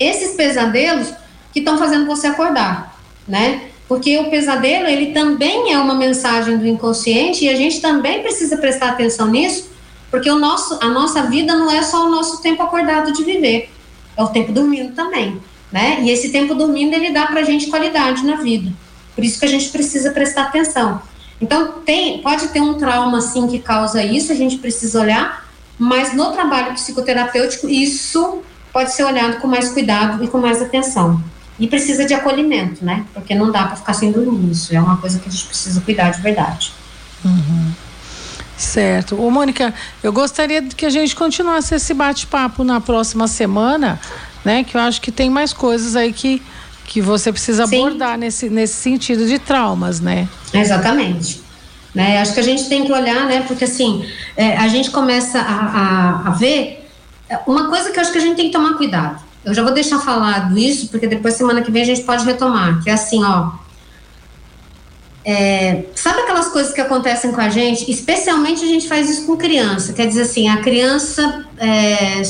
esses 0.00 0.34
pesadelos 0.34 1.12
que 1.52 1.60
estão 1.60 1.78
fazendo 1.78 2.06
você 2.06 2.26
acordar, 2.26 2.98
né? 3.26 3.68
Porque 3.88 4.18
o 4.18 4.30
pesadelo, 4.30 4.86
ele 4.86 5.12
também 5.12 5.72
é 5.72 5.78
uma 5.78 5.94
mensagem 5.94 6.58
do 6.58 6.66
inconsciente 6.66 7.44
e 7.44 7.48
a 7.48 7.54
gente 7.54 7.80
também 7.80 8.20
precisa 8.20 8.56
prestar 8.56 8.90
atenção 8.90 9.28
nisso, 9.28 9.70
porque 10.10 10.30
o 10.30 10.38
nosso, 10.38 10.78
a 10.82 10.88
nossa 10.88 11.22
vida 11.22 11.54
não 11.54 11.70
é 11.70 11.82
só 11.82 12.06
o 12.06 12.10
nosso 12.10 12.42
tempo 12.42 12.62
acordado 12.62 13.12
de 13.12 13.22
viver, 13.22 13.70
é 14.16 14.22
o 14.22 14.28
tempo 14.28 14.52
dormindo 14.52 14.94
também, 14.94 15.40
né? 15.70 16.00
E 16.02 16.10
esse 16.10 16.30
tempo 16.30 16.54
dormindo, 16.54 16.94
ele 16.94 17.10
dá 17.10 17.26
pra 17.26 17.42
gente 17.42 17.68
qualidade 17.68 18.24
na 18.24 18.36
vida. 18.36 18.72
Por 19.16 19.24
isso 19.24 19.40
que 19.40 19.46
a 19.46 19.48
gente 19.48 19.70
precisa 19.70 20.12
prestar 20.12 20.42
atenção. 20.42 21.02
Então, 21.40 21.80
tem, 21.84 22.22
pode 22.22 22.48
ter 22.48 22.60
um 22.60 22.74
trauma, 22.74 23.18
assim, 23.18 23.48
que 23.48 23.58
causa 23.58 24.02
isso, 24.02 24.30
a 24.30 24.34
gente 24.34 24.58
precisa 24.58 25.00
olhar, 25.00 25.44
mas 25.78 26.14
no 26.14 26.30
trabalho 26.32 26.74
psicoterapêutico, 26.74 27.68
isso 27.68 28.42
pode 28.72 28.92
ser 28.92 29.04
olhado 29.04 29.38
com 29.40 29.48
mais 29.48 29.70
cuidado 29.70 30.22
e 30.22 30.28
com 30.28 30.38
mais 30.38 30.62
atenção. 30.62 31.22
E 31.58 31.66
precisa 31.66 32.04
de 32.04 32.12
acolhimento, 32.12 32.84
né? 32.84 33.04
Porque 33.14 33.34
não 33.34 33.50
dá 33.50 33.64
para 33.64 33.76
ficar 33.76 33.94
sem 33.94 34.12
dormir. 34.12 34.52
Isso 34.52 34.74
é 34.74 34.80
uma 34.80 34.98
coisa 34.98 35.18
que 35.18 35.28
a 35.28 35.32
gente 35.32 35.46
precisa 35.46 35.80
cuidar 35.80 36.10
de 36.10 36.20
verdade. 36.20 36.72
Uhum. 37.24 37.72
Certo. 38.56 39.20
Ô, 39.20 39.30
Mônica, 39.30 39.72
eu 40.02 40.12
gostaria 40.12 40.62
que 40.62 40.86
a 40.86 40.90
gente 40.90 41.14
continuasse 41.14 41.74
esse 41.74 41.92
bate-papo 41.92 42.64
na 42.64 42.80
próxima 42.80 43.28
semana, 43.28 44.00
né? 44.44 44.64
Que 44.64 44.76
eu 44.76 44.80
acho 44.80 45.00
que 45.00 45.12
tem 45.12 45.28
mais 45.28 45.52
coisas 45.52 45.94
aí 45.94 46.12
que, 46.12 46.42
que 46.86 47.00
você 47.00 47.32
precisa 47.32 47.66
Sim. 47.66 47.78
abordar 47.78 48.16
nesse, 48.16 48.48
nesse 48.48 48.74
sentido 48.74 49.26
de 49.26 49.38
traumas, 49.38 50.00
né? 50.00 50.28
Exatamente. 50.54 51.42
Né? 51.94 52.20
Acho 52.20 52.34
que 52.34 52.40
a 52.40 52.42
gente 52.42 52.68
tem 52.68 52.84
que 52.84 52.92
olhar, 52.92 53.26
né? 53.26 53.44
Porque 53.46 53.64
assim, 53.64 54.06
é, 54.36 54.56
a 54.56 54.68
gente 54.68 54.90
começa 54.90 55.40
a, 55.40 55.44
a, 55.44 56.28
a 56.28 56.30
ver 56.30 56.86
é, 57.28 57.38
uma 57.46 57.68
coisa 57.68 57.90
que 57.90 57.98
eu 57.98 58.02
acho 58.02 58.12
que 58.12 58.18
a 58.18 58.20
gente 58.20 58.36
tem 58.36 58.46
que 58.46 58.52
tomar 58.52 58.74
cuidado. 58.74 59.24
Eu 59.44 59.54
já 59.54 59.62
vou 59.62 59.72
deixar 59.72 59.98
falado 60.00 60.58
isso, 60.58 60.88
porque 60.88 61.06
depois, 61.06 61.34
semana 61.34 61.62
que 61.62 61.70
vem, 61.70 61.82
a 61.82 61.86
gente 61.86 62.02
pode 62.02 62.24
retomar. 62.24 62.82
Que 62.82 62.90
é 62.90 62.92
assim, 62.92 63.22
ó. 63.24 63.52
É, 65.24 65.86
sabe 65.94 66.20
aquelas 66.20 66.48
coisas 66.48 66.72
que 66.72 66.80
acontecem 66.80 67.32
com 67.32 67.40
a 67.40 67.48
gente? 67.48 67.90
Especialmente 67.90 68.62
a 68.64 68.66
gente 68.66 68.88
faz 68.88 69.08
isso 69.10 69.26
com 69.26 69.36
criança. 69.36 69.92
Quer 69.92 70.06
dizer 70.06 70.22
assim, 70.22 70.48
a 70.48 70.58
criança 70.58 71.46
é, 71.58 72.22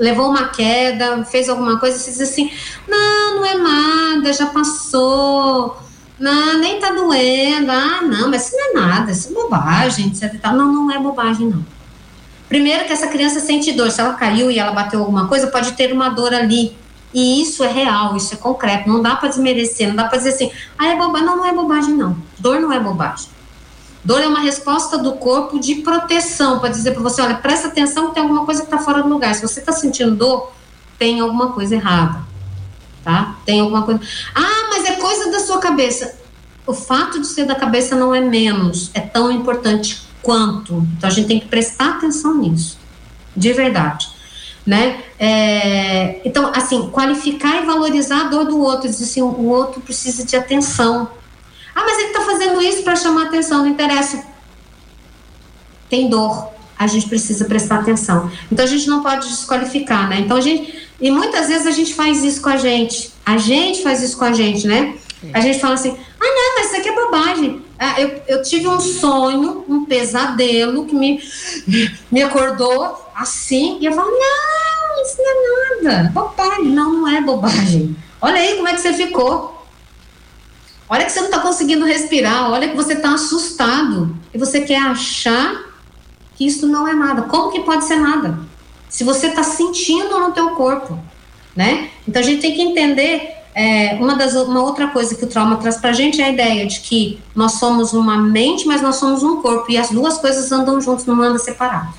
levou 0.00 0.30
uma 0.30 0.48
queda, 0.48 1.22
fez 1.24 1.48
alguma 1.48 1.78
coisa, 1.78 1.98
você 1.98 2.10
diz 2.10 2.22
assim: 2.22 2.50
não, 2.88 3.36
não 3.36 3.46
é 3.46 3.54
nada, 3.54 4.32
já 4.32 4.46
passou. 4.46 5.76
Não, 6.18 6.58
nem 6.58 6.80
tá 6.80 6.90
doendo. 6.90 7.70
Ah, 7.70 8.00
não, 8.02 8.30
mas 8.30 8.48
isso 8.48 8.56
não 8.56 8.70
é 8.70 8.86
nada, 8.86 9.12
isso 9.12 9.28
é 9.28 9.32
bobagem, 9.32 10.08
etc. 10.08 10.42
Não, 10.44 10.72
não 10.72 10.90
é 10.90 10.98
bobagem, 10.98 11.48
não. 11.48 11.64
Primeiro 12.48 12.84
que 12.84 12.92
essa 12.92 13.06
criança 13.06 13.38
sente 13.38 13.72
dor, 13.72 13.90
se 13.90 14.00
ela 14.00 14.14
caiu 14.14 14.50
e 14.50 14.58
ela 14.58 14.72
bateu 14.72 15.00
alguma 15.00 15.28
coisa, 15.28 15.46
pode 15.46 15.72
ter 15.72 15.92
uma 15.92 16.08
dor 16.08 16.34
ali. 16.34 16.76
E 17.12 17.42
isso 17.42 17.62
é 17.62 17.68
real, 17.68 18.16
isso 18.16 18.34
é 18.34 18.36
concreto, 18.36 18.88
não 18.88 19.02
dá 19.02 19.16
para 19.16 19.28
desmerecer, 19.28 19.88
não 19.88 19.96
dá 19.96 20.04
para 20.04 20.18
dizer 20.18 20.30
assim, 20.30 20.50
ah, 20.78 20.88
é 20.88 20.96
bobagem. 20.96 21.26
Não, 21.26 21.36
não 21.36 21.46
é 21.46 21.52
bobagem, 21.52 21.94
não. 21.94 22.16
Dor 22.38 22.60
não 22.60 22.72
é 22.72 22.80
bobagem. 22.80 23.28
Dor 24.04 24.20
é 24.20 24.26
uma 24.26 24.40
resposta 24.40 24.96
do 24.96 25.12
corpo 25.12 25.58
de 25.58 25.76
proteção, 25.76 26.58
para 26.58 26.70
dizer 26.70 26.92
para 26.92 27.02
você, 27.02 27.20
olha, 27.20 27.34
presta 27.34 27.68
atenção 27.68 28.08
que 28.08 28.14
tem 28.14 28.22
alguma 28.22 28.46
coisa 28.46 28.62
que 28.62 28.66
está 28.66 28.78
fora 28.78 29.02
do 29.02 29.08
lugar. 29.08 29.34
Se 29.34 29.42
você 29.42 29.60
está 29.60 29.72
sentindo 29.72 30.14
dor, 30.16 30.52
tem 30.98 31.20
alguma 31.20 31.52
coisa 31.52 31.74
errada, 31.74 32.20
tá? 33.04 33.36
Tem 33.44 33.60
alguma 33.60 33.82
coisa. 33.82 34.00
Ah, 34.34 34.68
mas 34.70 34.84
é 34.86 34.92
coisa 34.92 35.30
da 35.30 35.40
sua 35.40 35.58
cabeça. 35.58 36.18
O 36.66 36.72
fato 36.72 37.20
de 37.20 37.26
ser 37.26 37.44
da 37.44 37.54
cabeça 37.54 37.94
não 37.94 38.14
é 38.14 38.20
menos, 38.20 38.90
é 38.94 39.00
tão 39.00 39.30
importante 39.30 40.02
quanto. 40.22 40.86
Então 40.96 41.08
a 41.08 41.12
gente 41.12 41.26
tem 41.26 41.40
que 41.40 41.48
prestar 41.48 41.96
atenção 41.96 42.36
nisso, 42.36 42.78
de 43.36 43.52
verdade. 43.52 44.08
Né? 44.66 45.02
É, 45.18 46.20
então, 46.24 46.52
assim, 46.54 46.90
qualificar 46.90 47.62
e 47.62 47.66
valorizar 47.66 48.26
a 48.26 48.28
dor 48.28 48.44
do 48.44 48.60
outro, 48.60 48.88
dizer 48.88 49.04
assim, 49.04 49.22
o 49.22 49.46
outro 49.46 49.80
precisa 49.80 50.24
de 50.24 50.36
atenção. 50.36 51.10
Ah, 51.80 51.84
mas 51.86 51.98
ele 51.98 52.08
está 52.08 52.20
fazendo 52.20 52.60
isso 52.60 52.82
para 52.82 52.94
chamar 52.94 53.24
atenção, 53.24 53.60
não 53.60 53.68
interessa. 53.68 54.22
Tem 55.88 56.10
dor, 56.10 56.50
a 56.78 56.86
gente 56.86 57.08
precisa 57.08 57.46
prestar 57.46 57.76
atenção. 57.76 58.30
Então 58.52 58.62
a 58.62 58.68
gente 58.68 58.86
não 58.86 59.02
pode 59.02 59.26
desqualificar, 59.26 60.06
né? 60.06 60.20
Então 60.20 60.36
a 60.36 60.42
gente, 60.42 60.88
e 61.00 61.10
muitas 61.10 61.48
vezes 61.48 61.66
a 61.66 61.70
gente 61.70 61.94
faz 61.94 62.22
isso 62.22 62.42
com 62.42 62.50
a 62.50 62.58
gente, 62.58 63.10
a 63.24 63.38
gente 63.38 63.82
faz 63.82 64.02
isso 64.02 64.18
com 64.18 64.26
a 64.26 64.32
gente, 64.32 64.66
né? 64.66 64.94
A 65.32 65.40
gente 65.40 65.58
fala 65.58 65.74
assim, 65.74 65.96
ah 66.20 66.24
não, 66.24 66.54
mas 66.56 66.66
isso 66.66 66.76
aqui 66.76 66.88
é 66.90 66.94
bobagem. 66.94 67.62
Ah, 67.78 67.98
eu, 67.98 68.22
eu 68.28 68.42
tive 68.42 68.68
um 68.68 68.78
sonho, 68.78 69.64
um 69.66 69.86
pesadelo 69.86 70.84
que 70.84 70.94
me, 70.94 71.22
me 72.12 72.22
acordou 72.22 73.06
assim, 73.14 73.78
e 73.80 73.86
eu 73.86 73.92
falo, 73.92 74.10
não, 74.10 75.02
isso 75.02 75.16
não 75.16 75.62
é 75.62 75.82
nada, 75.82 76.10
bobagem. 76.10 76.64
Não, 76.66 76.92
não 76.92 77.08
é 77.08 77.22
bobagem. 77.22 77.96
Olha 78.20 78.36
aí 78.36 78.56
como 78.56 78.68
é 78.68 78.74
que 78.74 78.80
você 78.82 78.92
ficou. 78.92 79.59
Olha 80.90 81.04
que 81.04 81.12
você 81.12 81.20
não 81.20 81.26
está 81.26 81.38
conseguindo 81.38 81.84
respirar, 81.84 82.50
olha 82.50 82.68
que 82.68 82.74
você 82.74 82.94
está 82.94 83.14
assustado. 83.14 84.12
E 84.34 84.38
você 84.38 84.62
quer 84.62 84.82
achar 84.82 85.70
que 86.34 86.44
isso 86.44 86.66
não 86.66 86.88
é 86.88 86.92
nada. 86.92 87.22
Como 87.22 87.52
que 87.52 87.60
pode 87.60 87.84
ser 87.84 87.94
nada? 87.94 88.36
Se 88.88 89.04
você 89.04 89.28
está 89.28 89.44
sentindo 89.44 90.18
no 90.18 90.32
teu 90.32 90.50
corpo, 90.50 90.98
né? 91.54 91.90
Então 92.08 92.20
a 92.20 92.24
gente 92.24 92.42
tem 92.42 92.56
que 92.56 92.60
entender 92.60 93.36
é, 93.54 93.94
uma, 94.00 94.16
das, 94.16 94.34
uma 94.34 94.62
outra 94.64 94.88
coisa 94.88 95.14
que 95.14 95.24
o 95.24 95.28
trauma 95.28 95.58
traz 95.58 95.76
para 95.76 95.90
a 95.90 95.92
gente 95.92 96.20
é 96.20 96.24
a 96.24 96.30
ideia 96.30 96.66
de 96.66 96.80
que 96.80 97.20
nós 97.36 97.52
somos 97.52 97.92
uma 97.92 98.16
mente, 98.16 98.66
mas 98.66 98.82
nós 98.82 98.96
somos 98.96 99.22
um 99.22 99.40
corpo 99.40 99.70
e 99.70 99.78
as 99.78 99.90
duas 99.90 100.18
coisas 100.18 100.50
andam 100.50 100.80
juntos, 100.80 101.06
não 101.06 101.22
andam 101.22 101.38
separado. 101.38 101.94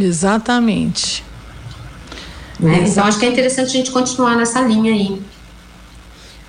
Exatamente. 0.00 1.22
Né? 2.58 2.86
Então 2.88 3.04
acho 3.04 3.18
que 3.18 3.26
é 3.26 3.28
interessante 3.28 3.68
a 3.68 3.72
gente 3.72 3.90
continuar 3.90 4.34
nessa 4.34 4.62
linha 4.62 4.94
aí. 4.94 5.20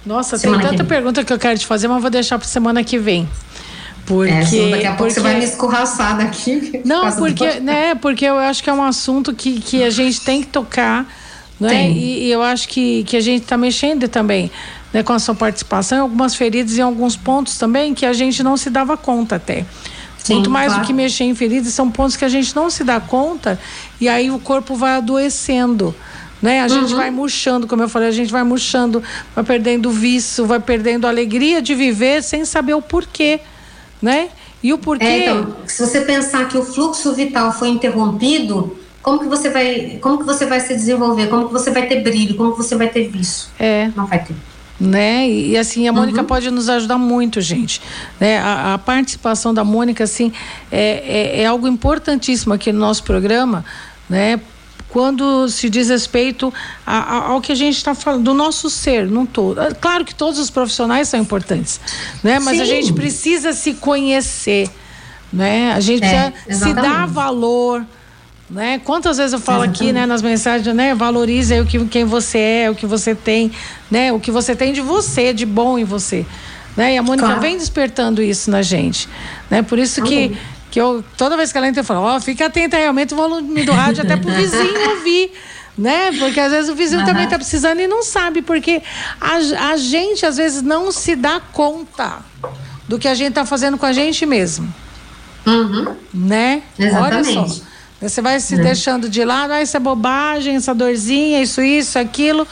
Nossa, 0.07 0.37
semana 0.37 0.61
tem 0.61 0.71
tanta 0.71 0.85
pergunta 0.85 1.23
que 1.23 1.33
eu 1.33 1.37
quero 1.37 1.59
te 1.59 1.65
fazer, 1.65 1.89
mas 1.89 2.01
vou 2.01 2.09
deixar 2.09 2.39
para 2.39 2.47
semana 2.47 2.81
que 2.83 2.97
vem. 2.97 3.27
Porque, 4.05 4.31
é, 4.31 4.69
daqui 4.69 4.85
a 4.85 4.93
pouco 4.93 4.97
porque... 4.97 5.13
você 5.15 5.19
vai 5.19 5.37
me 5.37 5.43
escorraçar 5.43 6.17
daqui. 6.17 6.79
Não, 6.85 7.11
porque, 7.11 7.59
né, 7.59 7.93
porque 7.95 8.23
eu 8.23 8.37
acho 8.37 8.63
que 8.63 8.69
é 8.69 8.73
um 8.73 8.81
assunto 8.81 9.33
que, 9.33 9.59
que 9.59 9.83
a 9.83 9.89
gente 9.89 10.21
tem 10.21 10.41
que 10.41 10.47
tocar, 10.47 11.05
né? 11.59 11.89
E, 11.89 12.23
e, 12.23 12.31
eu 12.31 12.41
acho 12.41 12.69
que, 12.69 13.03
que 13.03 13.17
a 13.17 13.19
gente 13.19 13.43
está 13.43 13.57
mexendo 13.57 14.07
também 14.07 14.49
né, 14.93 15.03
com 15.03 15.11
a 15.11 15.19
sua 15.19 15.35
participação 15.35 15.97
em 15.97 16.01
algumas 16.01 16.35
feridas 16.35 16.77
e 16.77 16.79
em 16.79 16.83
alguns 16.83 17.17
pontos 17.17 17.57
também 17.57 17.93
que 17.93 18.05
a 18.05 18.13
gente 18.13 18.41
não 18.41 18.55
se 18.55 18.69
dava 18.69 18.95
conta 18.95 19.35
até. 19.35 19.65
Sim, 20.17 20.35
Muito 20.35 20.49
mais 20.49 20.67
claro. 20.67 20.83
do 20.83 20.87
que 20.87 20.93
mexer 20.93 21.25
em 21.25 21.35
feridas, 21.35 21.73
são 21.73 21.89
pontos 21.91 22.15
que 22.15 22.23
a 22.23 22.29
gente 22.29 22.55
não 22.55 22.69
se 22.69 22.83
dá 22.83 22.99
conta 22.99 23.59
e 23.99 24.07
aí 24.07 24.29
o 24.31 24.39
corpo 24.39 24.75
vai 24.75 24.95
adoecendo 24.95 25.93
né? 26.41 26.61
A 26.61 26.67
gente 26.67 26.91
uhum. 26.91 26.97
vai 26.97 27.11
murchando, 27.11 27.67
como 27.67 27.81
eu 27.81 27.89
falei, 27.89 28.07
a 28.09 28.11
gente 28.11 28.31
vai 28.31 28.43
murchando, 28.43 29.03
vai 29.35 29.43
perdendo 29.43 29.89
o 29.89 29.91
vício, 29.91 30.45
vai 30.45 30.59
perdendo 30.59 31.05
a 31.05 31.09
alegria 31.09 31.61
de 31.61 31.73
viver 31.73 32.21
sem 32.23 32.45
saber 32.45 32.73
o 32.73 32.81
porquê, 32.81 33.39
né? 34.01 34.29
E 34.61 34.73
o 34.73 34.77
porquê. 34.77 35.05
É, 35.05 35.29
então, 35.29 35.55
se 35.65 35.85
você 35.85 36.01
pensar 36.01 36.47
que 36.47 36.57
o 36.57 36.63
fluxo 36.63 37.13
vital 37.13 37.51
foi 37.51 37.69
interrompido, 37.69 38.77
como 39.01 39.19
que 39.19 39.27
você 39.27 39.49
vai, 39.49 39.99
como 40.01 40.17
que 40.17 40.23
você 40.23 40.45
vai 40.45 40.59
se 40.59 40.73
desenvolver? 40.75 41.27
Como 41.27 41.47
que 41.47 41.53
você 41.53 41.71
vai 41.71 41.87
ter 41.87 42.01
brilho? 42.01 42.35
Como 42.35 42.51
que 42.51 42.57
você 42.57 42.75
vai 42.75 42.89
ter 42.89 43.07
vício? 43.07 43.49
É. 43.59 43.89
Não 43.95 44.05
vai 44.05 44.23
ter 44.23 44.35
né? 44.79 45.27
E, 45.27 45.57
assim 45.57 45.87
a 45.87 45.93
Mônica 45.93 46.21
uhum. 46.21 46.27
pode 46.27 46.51
nos 46.51 46.69
ajudar 46.69 46.97
muito, 46.97 47.41
gente. 47.41 47.81
Né? 48.19 48.37
A, 48.37 48.75
a 48.75 48.77
participação 48.77 49.53
da 49.53 49.63
Mônica, 49.63 50.03
assim, 50.03 50.31
é, 50.71 51.37
é, 51.37 51.41
é, 51.41 51.45
algo 51.45 51.67
importantíssimo 51.67 52.53
aqui 52.53 52.71
no 52.71 52.79
nosso 52.79 53.03
programa, 53.03 53.65
né? 54.09 54.39
Quando 54.97 55.47
se 55.47 55.69
diz 55.69 55.89
respeito 55.89 56.51
a, 56.83 56.97
a, 56.97 57.27
ao 57.27 57.39
que 57.39 57.51
a 57.51 57.55
gente 57.55 57.77
está 57.77 57.93
falando, 57.93 58.23
do 58.23 58.33
nosso 58.33 58.67
ser, 58.67 59.05
não 59.05 59.27
todo. 59.27 59.61
É 59.61 59.71
claro 59.71 60.03
que 60.03 60.15
todos 60.15 60.39
os 60.39 60.49
profissionais 60.49 61.07
são 61.07 61.19
importantes, 61.19 61.79
né? 62.23 62.39
Mas 62.39 62.57
Sim. 62.57 62.63
a 62.63 62.65
gente 62.65 62.93
precisa 62.93 63.53
se 63.53 63.75
conhecer, 63.75 64.67
né? 65.31 65.71
A 65.73 65.79
gente 65.79 66.03
é, 66.03 66.31
precisa 66.31 66.65
se 66.65 66.73
dar 66.73 67.05
valor, 67.05 67.85
né? 68.49 68.81
Quantas 68.83 69.17
vezes 69.17 69.33
eu 69.33 69.39
falo 69.39 69.65
exatamente. 69.65 69.83
aqui, 69.83 69.93
né, 69.93 70.07
nas 70.07 70.23
mensagens, 70.23 70.75
né? 70.75 70.95
Valorize 70.95 71.53
o 71.59 71.65
que 71.67 71.85
quem 71.85 72.03
você 72.03 72.39
é, 72.39 72.71
o 72.71 72.73
que 72.73 72.87
você 72.87 73.13
tem, 73.13 73.51
né? 73.91 74.11
O 74.11 74.19
que 74.19 74.31
você 74.31 74.55
tem 74.55 74.73
de 74.73 74.81
você, 74.81 75.31
de 75.31 75.45
bom 75.45 75.77
em 75.77 75.83
você. 75.83 76.25
Né? 76.75 76.95
E 76.95 76.97
a 76.97 77.03
Mônica 77.03 77.27
claro. 77.27 77.41
vem 77.41 77.55
despertando 77.55 78.19
isso 78.19 78.49
na 78.49 78.63
gente, 78.63 79.07
né? 79.47 79.61
Por 79.61 79.77
isso 79.77 80.01
que 80.01 80.35
que 80.77 80.81
eu, 80.81 81.03
toda 81.17 81.35
vez 81.35 81.51
que 81.51 81.57
ela 81.57 81.67
entra, 81.67 81.81
eu 81.81 81.83
falo, 81.83 82.01
ó, 82.01 82.17
oh, 82.17 82.21
fica 82.21 82.45
atenta 82.45 82.77
aí, 82.77 82.85
aumenta 82.85 83.15
o 83.15 83.17
volume 83.17 83.63
do 83.63 83.71
rádio 83.71 84.03
até 84.03 84.15
pro 84.15 84.31
vizinho 84.31 84.89
ouvir 84.93 85.31
né? 85.75 86.11
Porque 86.19 86.39
às 86.39 86.51
vezes 86.51 86.69
o 86.69 86.75
vizinho 86.75 87.01
uhum. 87.01 87.07
também 87.07 87.23
está 87.25 87.37
precisando 87.37 87.79
e 87.79 87.87
não 87.87 88.03
sabe, 88.03 88.41
porque 88.43 88.81
a, 89.19 89.71
a 89.71 89.77
gente 89.77 90.25
às 90.25 90.37
vezes 90.37 90.61
não 90.61 90.91
se 90.91 91.15
dá 91.15 91.39
conta 91.39 92.19
do 92.87 92.97
que 92.99 93.07
a 93.07 93.13
gente 93.13 93.29
está 93.29 93.45
fazendo 93.45 93.77
com 93.77 93.85
a 93.85 93.93
gente 93.93 94.25
mesmo. 94.25 94.71
Uhum. 95.45 95.95
Né? 96.13 96.61
Exatamente. 96.77 97.37
Olha 97.37 97.47
só. 97.47 97.61
Você 98.01 98.21
vai 98.21 98.39
se 98.39 98.55
uhum. 98.55 98.61
deixando 98.61 99.09
de 99.09 99.23
lado, 99.23 99.53
ah, 99.53 99.61
isso 99.61 99.77
é 99.77 99.79
bobagem, 99.79 100.55
essa 100.55 100.73
dorzinha, 100.73 101.41
isso, 101.41 101.61
isso, 101.61 101.97
aquilo, 101.97 102.47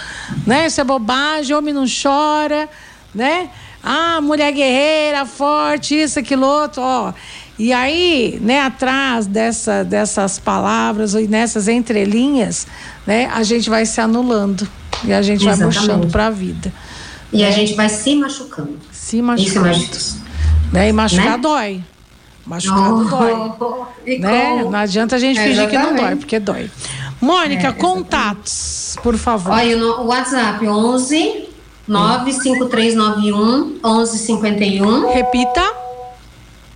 né? 0.46 0.66
Isso 0.66 0.82
é 0.82 0.84
bobagem, 0.84 1.56
homem 1.56 1.74
não 1.74 1.86
chora, 1.86 2.68
né? 3.14 3.50
Ah, 3.84 4.20
mulher 4.20 4.52
guerreira, 4.52 5.26
forte, 5.28 5.96
isso, 5.96 6.18
aquilo, 6.18 6.46
outro, 6.46 6.82
ó. 6.82 7.14
E 7.58 7.72
aí, 7.72 8.38
né, 8.42 8.62
atrás 8.62 9.28
dessa, 9.28 9.84
dessas 9.84 10.38
palavras 10.38 11.14
e 11.14 11.28
nessas 11.28 11.68
entrelinhas, 11.70 12.68
né, 13.08 13.30
a 13.34 13.44
gente 13.44 13.70
vai 13.70 13.86
se 13.86 14.02
anulando 14.02 14.68
e 15.06 15.14
a 15.14 15.22
gente 15.22 15.48
Exatamente. 15.48 15.76
vai 15.78 15.86
murchando 15.88 16.12
para 16.12 16.28
a 16.28 16.30
vida. 16.30 16.72
E 17.32 17.38
né? 17.40 17.48
a 17.48 17.52
gente 17.52 17.74
vai 17.74 17.88
se 17.88 18.16
machucando. 18.16 18.78
Se 18.92 19.22
machucando. 19.22 19.72
Isso 19.72 20.22
é 20.22 20.26
né? 20.74 20.90
E 20.90 20.94
machucar 20.94 21.32
né? 21.32 21.38
dói. 21.38 21.84
Machucar 22.46 22.94
oh, 22.94 23.04
dói. 23.04 24.20
né? 24.20 24.64
Não 24.64 24.76
adianta 24.76 25.16
a 25.16 25.20
gente 25.20 25.40
é, 25.40 25.44
fingir 25.44 25.70
que 25.70 25.78
não 25.78 25.96
dói, 25.96 26.16
porque 26.18 26.40
dói. 26.40 26.70
Mônica, 27.22 27.68
é, 27.68 27.72
contatos, 27.72 28.98
por 29.02 29.18
favor. 29.18 29.54
Olha, 29.54 29.78
o 29.78 30.08
WhatsApp 30.08 30.68
11 30.68 31.46
95391 31.88 33.80
1151. 33.82 35.14
Repita. 35.14 35.85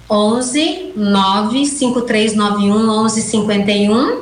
11 0.10 0.94
95391 0.96 3.04
1151 3.04 4.22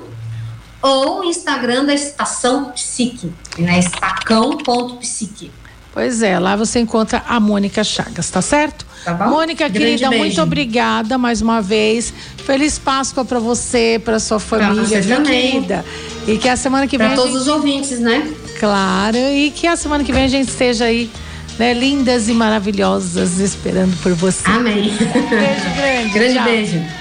ou 0.81 1.23
Instagram 1.23 1.85
da 1.85 1.93
Estação 1.93 2.71
Psique, 2.71 3.31
né? 3.57 3.79
estacão.psique. 3.79 5.51
Pois 5.93 6.21
é, 6.21 6.37
lá 6.37 6.55
você 6.55 6.79
encontra 6.79 7.23
a 7.27 7.39
Mônica 7.39 7.83
Chagas, 7.83 8.29
tá 8.29 8.41
certo? 8.41 8.85
Tá 9.03 9.13
bom? 9.13 9.29
Mônica, 9.29 9.67
Grande 9.67 9.79
querida, 9.79 10.09
beijo. 10.09 10.25
muito 10.25 10.41
obrigada 10.41 11.17
mais 11.17 11.41
uma 11.41 11.59
vez. 11.59 12.13
Feliz 12.45 12.77
Páscoa 12.77 13.25
para 13.25 13.39
você, 13.39 13.99
para 14.03 14.19
sua 14.19 14.39
família, 14.39 15.01
pra 15.01 15.21
querida. 15.21 15.83
E 16.27 16.37
que 16.37 16.47
a 16.47 16.55
semana 16.55 16.85
que 16.85 16.99
vem. 16.99 17.07
Para 17.07 17.15
todos 17.15 17.31
gente... 17.31 17.41
os 17.41 17.47
ouvintes, 17.47 17.99
né? 17.99 18.31
Claro, 18.59 19.17
e 19.17 19.49
que 19.49 19.65
a 19.65 19.75
semana 19.75 20.03
que 20.03 20.11
vem 20.11 20.25
a 20.25 20.27
gente 20.27 20.49
esteja 20.49 20.85
aí 20.85 21.09
né, 21.57 21.73
lindas 21.73 22.29
e 22.29 22.33
maravilhosas 22.33 23.39
esperando 23.39 23.95
por 24.01 24.13
você. 24.13 24.47
Amém. 24.49 24.91
Um 24.91 25.29
beijo 25.29 25.75
grande. 25.75 26.13
Grande 26.13 26.33
tchau. 26.33 26.43
beijo. 26.43 26.97